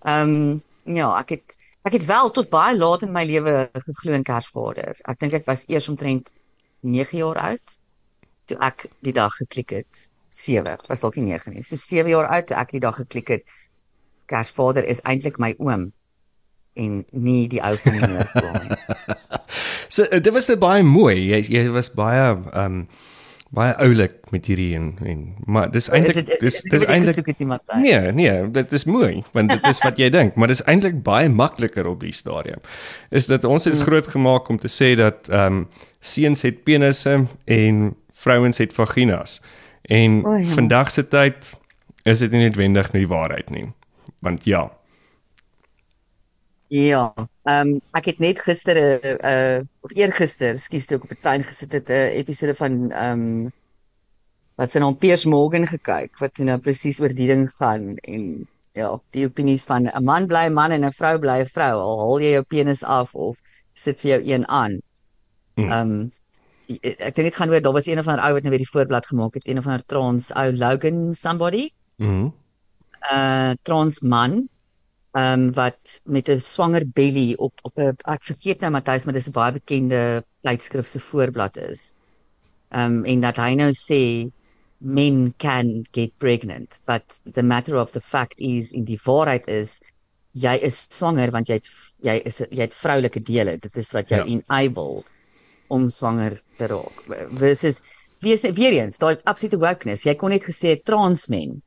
Ehm 0.04 0.34
um, 0.34 0.98
ja, 0.98 1.08
ek 1.22 1.32
het 1.36 1.56
ek 1.88 1.96
het 1.96 2.06
wel 2.10 2.32
tot 2.36 2.50
baie 2.52 2.76
laat 2.76 3.06
in 3.08 3.14
my 3.16 3.24
lewe 3.30 3.54
geglo 3.86 4.18
in 4.18 4.28
Kersvader. 4.28 5.00
Ek 5.08 5.22
dink 5.24 5.40
ek 5.40 5.48
was 5.48 5.64
eers 5.72 5.88
omtrent 5.94 6.34
9 6.82 7.18
jaar 7.22 7.40
oud 7.46 7.78
toe 8.52 8.60
ek 8.60 8.90
die 9.00 9.16
dag 9.16 9.32
geklik 9.40 9.78
het. 9.80 10.08
7, 10.28 10.76
was 10.90 11.00
dalk 11.00 11.16
nie 11.16 11.32
9 11.32 11.56
nie. 11.56 11.64
So 11.64 11.80
7 11.80 12.12
jaar 12.12 12.28
oud 12.28 12.52
toe 12.52 12.60
ek 12.60 12.76
die 12.76 12.84
dag 12.84 13.00
geklik 13.00 13.32
het. 13.38 13.58
Kersvader 14.28 14.84
is 14.84 15.04
eintlik 15.08 15.40
my 15.40 15.54
oom 15.60 15.92
en 16.74 17.06
nie 17.12 17.48
die 17.52 17.62
ou 17.64 17.76
van 17.84 17.98
die 17.98 18.08
Noordpool 18.08 18.52
nie. 18.64 18.78
so 19.96 20.08
dit 20.08 20.34
was 20.34 20.50
net 20.52 20.60
baie 20.62 20.84
mooi. 20.88 21.16
Jy 21.20 21.42
jy 21.52 21.64
was 21.76 21.92
baie 21.96 22.28
ehm 22.32 22.66
um, 22.66 22.84
baie 23.52 23.74
oulik 23.84 24.14
met 24.32 24.46
hierdie 24.48 24.78
en 24.78 24.94
en 25.04 25.24
maar 25.44 25.72
dis 25.72 25.90
eintlik 25.92 26.30
dis 26.40 26.62
dis 26.72 26.86
eintlik 26.88 27.28
Nee, 27.76 28.12
nee, 28.16 28.36
dit 28.52 28.72
is 28.72 28.86
mooi 28.88 29.24
want 29.36 29.52
dit 29.52 29.66
is 29.68 29.82
wat 29.84 30.00
jy 30.00 30.08
dink, 30.18 30.36
maar 30.40 30.48
dis 30.48 30.64
eintlik 30.64 31.02
baie 31.04 31.30
makliker 31.30 31.88
op 31.88 32.00
die 32.00 32.16
stadium. 32.16 32.64
Is 33.10 33.28
dat 33.28 33.44
ons 33.44 33.68
het 33.68 33.76
hmm. 33.76 33.84
groot 33.84 34.08
gemaak 34.08 34.48
om 34.50 34.60
te 34.60 34.72
sê 34.72 34.96
dat 34.96 35.28
ehm 35.30 35.64
um, 35.64 35.66
seuns 36.02 36.42
het 36.42 36.64
penisse 36.64 37.28
en 37.46 37.96
vrouens 38.24 38.58
het 38.58 38.74
vaginas. 38.74 39.42
En 39.82 40.26
oh, 40.26 40.40
ja. 40.40 40.54
vandag 40.54 40.92
se 40.92 41.08
tyd 41.08 41.52
is 42.04 42.20
dit 42.20 42.32
nie 42.32 42.46
noodwendig 42.48 42.92
nie 42.94 43.04
die 43.04 43.12
waarheid 43.12 43.50
nie. 43.50 43.68
Want 44.22 44.46
ja, 44.46 44.72
Ja, 46.72 47.12
ehm 47.44 47.68
um, 47.68 47.80
ek 48.00 48.06
het 48.08 48.20
net 48.24 48.38
gister 48.40 48.78
'n 48.80 49.00
uh, 49.04 49.16
uh, 49.32 49.60
of 49.84 49.92
eergister, 49.92 50.56
skuis 50.56 50.86
toe 50.88 50.98
ek 50.98 51.04
op 51.04 51.10
die 51.12 51.18
trein 51.20 51.44
gesit 51.44 51.74
het 51.76 51.90
'n 51.90 51.92
uh, 51.92 52.16
episode 52.20 52.54
van 52.56 52.92
ehm 52.92 53.24
um, 53.24 53.52
wat 54.56 54.72
se 54.72 54.80
naam 54.80 54.96
Piers 54.98 55.26
Morgan 55.26 55.68
gekyk 55.68 56.16
wat 56.24 56.38
nou 56.40 56.58
presies 56.60 57.02
oor 57.02 57.12
die 57.18 57.28
ding 57.28 57.44
gaan 57.58 57.98
en 58.08 58.48
ja, 58.72 58.88
die 59.12 59.26
opinies 59.28 59.66
van 59.68 59.90
'n 59.92 60.04
man 60.04 60.28
bly 60.32 60.48
man 60.48 60.72
en 60.72 60.86
'n 60.86 60.96
vrou 61.00 61.20
bly 61.20 61.42
'n 61.42 61.52
vrou 61.56 61.76
al 61.76 62.00
haal 62.04 62.24
jy 62.24 62.32
jou 62.38 62.46
penis 62.48 62.84
af 62.84 63.16
of 63.16 63.36
sit 63.74 64.00
vir 64.00 64.10
jou 64.12 64.22
een 64.32 64.48
aan. 64.48 64.80
Hmm. 65.56 65.72
Ehm 65.72 65.92
um, 65.92 66.12
ek 67.08 67.16
dink 67.16 67.28
dit 67.28 67.36
gaan 67.36 67.50
oor 67.50 67.62
daar 67.62 67.74
was 67.74 67.88
een 67.88 68.00
of 68.00 68.08
ander 68.08 68.24
ou 68.24 68.34
wat 68.34 68.44
nou 68.44 68.52
weer 68.56 68.64
die 68.64 68.74
voorblad 68.76 69.06
gemaak 69.06 69.34
het, 69.34 69.48
een 69.48 69.58
of 69.58 69.66
ander 69.68 69.84
trans 69.84 70.32
ou 70.32 70.48
Logan 70.56 71.14
somebody. 71.16 71.70
Mhm. 71.98 72.32
Uh 73.12 73.54
trans 73.64 74.00
man 74.02 74.48
ehm 75.12 75.34
um, 75.40 75.54
wat 75.54 76.02
met 76.06 76.30
'n 76.30 76.40
swanger 76.40 76.86
belly 76.88 77.34
op 77.36 77.60
op 77.62 77.78
'n 77.78 77.96
ek 78.06 78.24
vergeet 78.24 78.60
nou 78.62 78.72
Matthys 78.72 79.04
maar 79.06 79.14
dis 79.14 79.28
'n 79.28 79.32
baie 79.32 79.52
bekende 79.52 80.24
tydskrif 80.40 80.88
se 80.88 81.00
voorblad 81.00 81.58
is. 81.58 81.96
Ehm 82.70 82.96
um, 82.96 83.06
en 83.06 83.22
dat 83.22 83.36
hy 83.36 83.54
nou 83.56 83.72
sê 83.72 84.32
men 84.78 85.34
can 85.38 85.86
get 85.92 86.18
pregnant. 86.18 86.82
But 86.86 87.20
the 87.34 87.44
matter 87.44 87.76
of 87.76 87.92
the 87.92 88.02
fact 88.02 88.40
is 88.40 88.72
in 88.72 88.84
die 88.84 89.00
waarheid 89.04 89.48
is 89.48 89.82
jy 90.32 90.56
is 90.62 90.88
swanger 90.90 91.32
want 91.32 91.48
jy 91.48 91.54
het, 91.54 91.68
jy 92.00 92.22
is 92.26 92.40
jy 92.50 92.62
het 92.62 92.74
vroulike 92.74 93.20
dele. 93.20 93.58
Dit 93.58 93.76
is 93.76 93.92
wat 93.92 94.10
jou 94.10 94.24
ja. 94.24 94.40
enable 94.40 95.04
om 95.68 95.90
swanger 95.90 96.40
te 96.58 96.68
raak. 96.68 97.04
Versus 97.34 97.82
wees 98.20 98.42
weer 98.42 98.72
eens 98.72 98.98
daai 98.98 99.18
absolute 99.24 99.60
wokeness. 99.60 100.06
Jy 100.06 100.16
kon 100.16 100.30
net 100.30 100.44
gesê 100.44 100.82
trans 100.84 101.28
men 101.28 101.62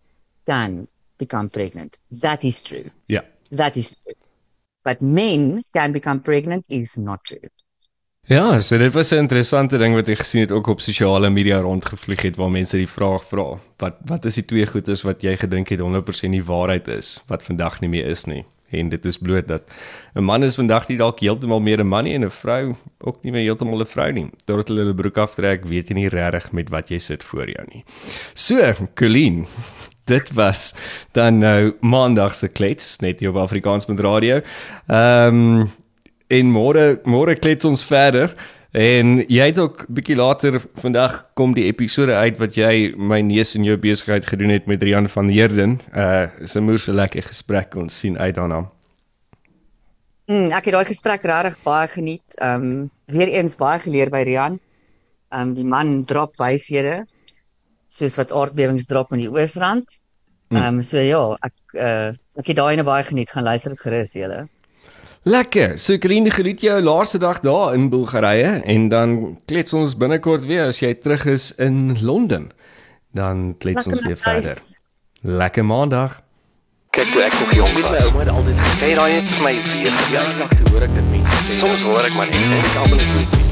can 0.47 0.89
become 1.19 1.49
pregnant. 1.49 1.99
That 2.21 2.43
is 2.43 2.63
true. 2.63 2.91
Ja 3.07 3.34
that 3.51 3.77
is 3.77 3.97
true. 4.03 4.15
But 4.85 5.01
men 5.01 5.65
can 5.73 5.93
become 5.93 6.21
pregnant 6.21 6.65
is 6.69 6.97
not 6.97 7.25
true. 7.25 7.49
Ja, 8.27 8.61
so 8.61 8.79
dit 8.79 8.93
was 8.93 9.11
'n 9.13 9.19
interessante 9.19 9.79
ding 9.79 9.95
wat 9.95 10.09
ek 10.09 10.19
gesien 10.19 10.41
het 10.41 10.51
ook 10.51 10.67
op 10.67 10.81
sosiale 10.81 11.31
media 11.31 11.61
rondgevlieg 11.61 12.23
het 12.23 12.37
waar 12.37 12.51
mense 12.51 12.77
die 12.77 12.89
vraag 12.89 13.25
vra, 13.25 13.59
wat 13.77 13.97
wat 14.07 14.25
is 14.25 14.35
die 14.35 14.45
twee 14.45 14.67
goedes 14.67 15.03
wat 15.03 15.23
jy 15.23 15.37
gedink 15.37 15.69
het 15.69 15.81
100% 15.81 16.33
die 16.33 16.45
waarheid 16.45 16.89
is 16.89 17.23
wat 17.27 17.43
vandag 17.43 17.81
nie 17.81 17.89
meer 17.89 18.07
is 18.07 18.25
nie? 18.25 18.45
En 18.71 18.89
dit 18.89 19.05
is 19.05 19.19
bloot 19.19 19.49
dat 19.49 19.71
'n 20.15 20.25
man 20.25 20.43
is 20.43 20.55
vandag 20.55 20.89
nie 20.89 20.97
dalk 20.97 21.21
heeltemal 21.21 21.61
meer 21.61 21.81
'n 21.81 21.87
man 21.87 22.05
nie 22.05 22.15
en 22.15 22.25
'n 22.25 22.31
vrou 22.31 22.75
ook 22.99 23.23
nie 23.23 23.33
meer 23.33 23.43
heeltemal 23.43 23.81
'n 23.81 23.87
vrou 23.87 24.13
nie. 24.13 24.31
Totdat 24.45 24.69
hulle 24.69 24.81
hulle 24.81 24.95
broek 24.95 25.19
aftrek, 25.19 25.65
weet 25.65 25.89
jy 25.89 25.95
nie 25.95 26.09
regtig 26.09 26.53
met 26.53 26.71
wat 26.71 26.89
jy 26.89 26.99
sit 26.99 27.25
voor 27.25 27.51
jou 27.51 27.65
nie. 27.73 27.85
So, 28.35 28.73
Colleen, 28.95 29.47
dit 30.05 30.33
was 30.33 30.75
dan 31.13 31.39
nou 31.39 31.75
maandag 31.81 32.35
se 32.35 32.49
klets 32.49 32.99
net 32.99 33.21
hier 33.21 33.31
op 33.31 33.37
Afrikaans 33.37 33.87
met 33.87 34.01
radio. 34.01 34.41
Ehm 34.87 35.41
um, 35.61 35.71
en 36.33 36.49
môre 36.51 37.01
môre 37.05 37.35
klets 37.37 37.67
ons 37.69 37.83
verder 37.85 38.33
en 38.73 39.19
jy 39.29 39.45
het 39.45 39.59
ook 39.61 39.85
bietjie 39.93 40.17
later 40.17 40.57
vandag 40.81 41.19
kom 41.39 41.53
die 41.55 41.67
episode 41.69 42.17
uit 42.17 42.41
wat 42.41 42.57
jy 42.57 42.95
my 42.97 43.21
neus 43.21 43.53
in 43.55 43.67
jou 43.69 43.77
besigheid 43.79 44.27
gedoen 44.27 44.51
het 44.51 44.67
met 44.67 44.83
Rian 44.83 45.09
van 45.09 45.29
Heerden. 45.29 45.81
Uh 45.93 46.27
is 46.41 46.57
'n 46.57 46.65
moeë 46.65 46.93
lekker 46.93 47.23
gesprek 47.23 47.77
ons 47.77 47.99
sien 47.99 48.19
uit 48.19 48.35
daarna. 48.35 48.71
Mm, 50.27 50.51
ek 50.51 50.65
het 50.65 50.75
daai 50.75 50.87
gesprek 50.89 51.23
regtig 51.23 51.63
baie 51.63 51.89
geniet. 51.89 52.35
Ehm 52.41 52.63
um, 52.63 52.91
weer 53.07 53.29
eens 53.29 53.57
baie 53.57 53.79
geleer 53.79 54.11
by 54.11 54.23
Rian. 54.25 54.59
Ehm 55.29 55.49
um, 55.49 55.55
die 55.55 55.65
man 55.65 56.05
drop 56.05 56.37
wyshede 56.37 57.07
soos 57.95 58.17
wat 58.19 58.33
aardbewings 58.35 58.89
drop 58.91 59.15
in 59.15 59.25
die 59.25 59.31
Oosrand. 59.31 59.87
Hm. 60.51 60.57
Ehm 60.57 60.81
um, 60.81 60.83
so 60.83 60.99
ja, 61.03 61.23
ek 61.47 61.79
uh 61.79 62.13
ek 62.35 62.51
het 62.51 62.59
daai 62.59 62.75
net 62.77 62.87
baie 62.89 63.05
geniet 63.07 63.31
gaan 63.31 63.47
luister 63.47 63.71
dit 63.71 63.81
gerus 63.81 64.17
julle. 64.19 64.41
Lekker. 65.25 65.79
So 65.79 65.97
Karine 65.99 66.31
geniet 66.35 66.61
jou 66.61 66.81
laaste 66.83 67.19
dag 67.19 67.41
daar 67.41 67.75
in 67.75 67.89
Bulgarië 67.89 68.61
en 68.65 68.89
dan 68.89 69.39
klets 69.47 69.73
ons 69.73 69.95
binnekort 69.97 70.45
weer 70.51 70.67
as 70.67 70.83
jy 70.83 70.91
terug 70.95 71.25
is 71.31 71.53
in 71.57 71.97
Londen. 72.03 72.51
Dan 73.15 73.55
klets 73.59 73.87
ons 73.87 74.03
weer 74.03 74.19
verder. 74.19 74.59
Lekker 75.23 75.65
maandag. 75.65 76.21
Kyk 76.91 77.09
toe 77.13 77.23
ek 77.23 77.39
nog 77.41 77.55
jong 77.55 77.73
was, 77.79 77.89
my 77.89 78.03
ouma 78.05 78.21
het 78.21 78.35
altyd 78.35 78.61
gesê 78.67 78.93
daai 78.99 79.15
het 79.15 79.33
vir 79.33 79.47
my 79.47 79.55
weer 79.71 79.97
jaar 80.13 80.37
lank 80.43 80.69
hoor 80.69 80.87
ek 80.91 80.95
dit 80.99 81.09
mense. 81.15 81.41
Soms 81.63 81.89
hoor 81.89 82.05
ek 82.11 82.21
maar 82.21 82.31
net 82.31 82.45
en 82.45 82.61
ek 82.61 82.79
almal 82.85 83.03
net 83.15 83.44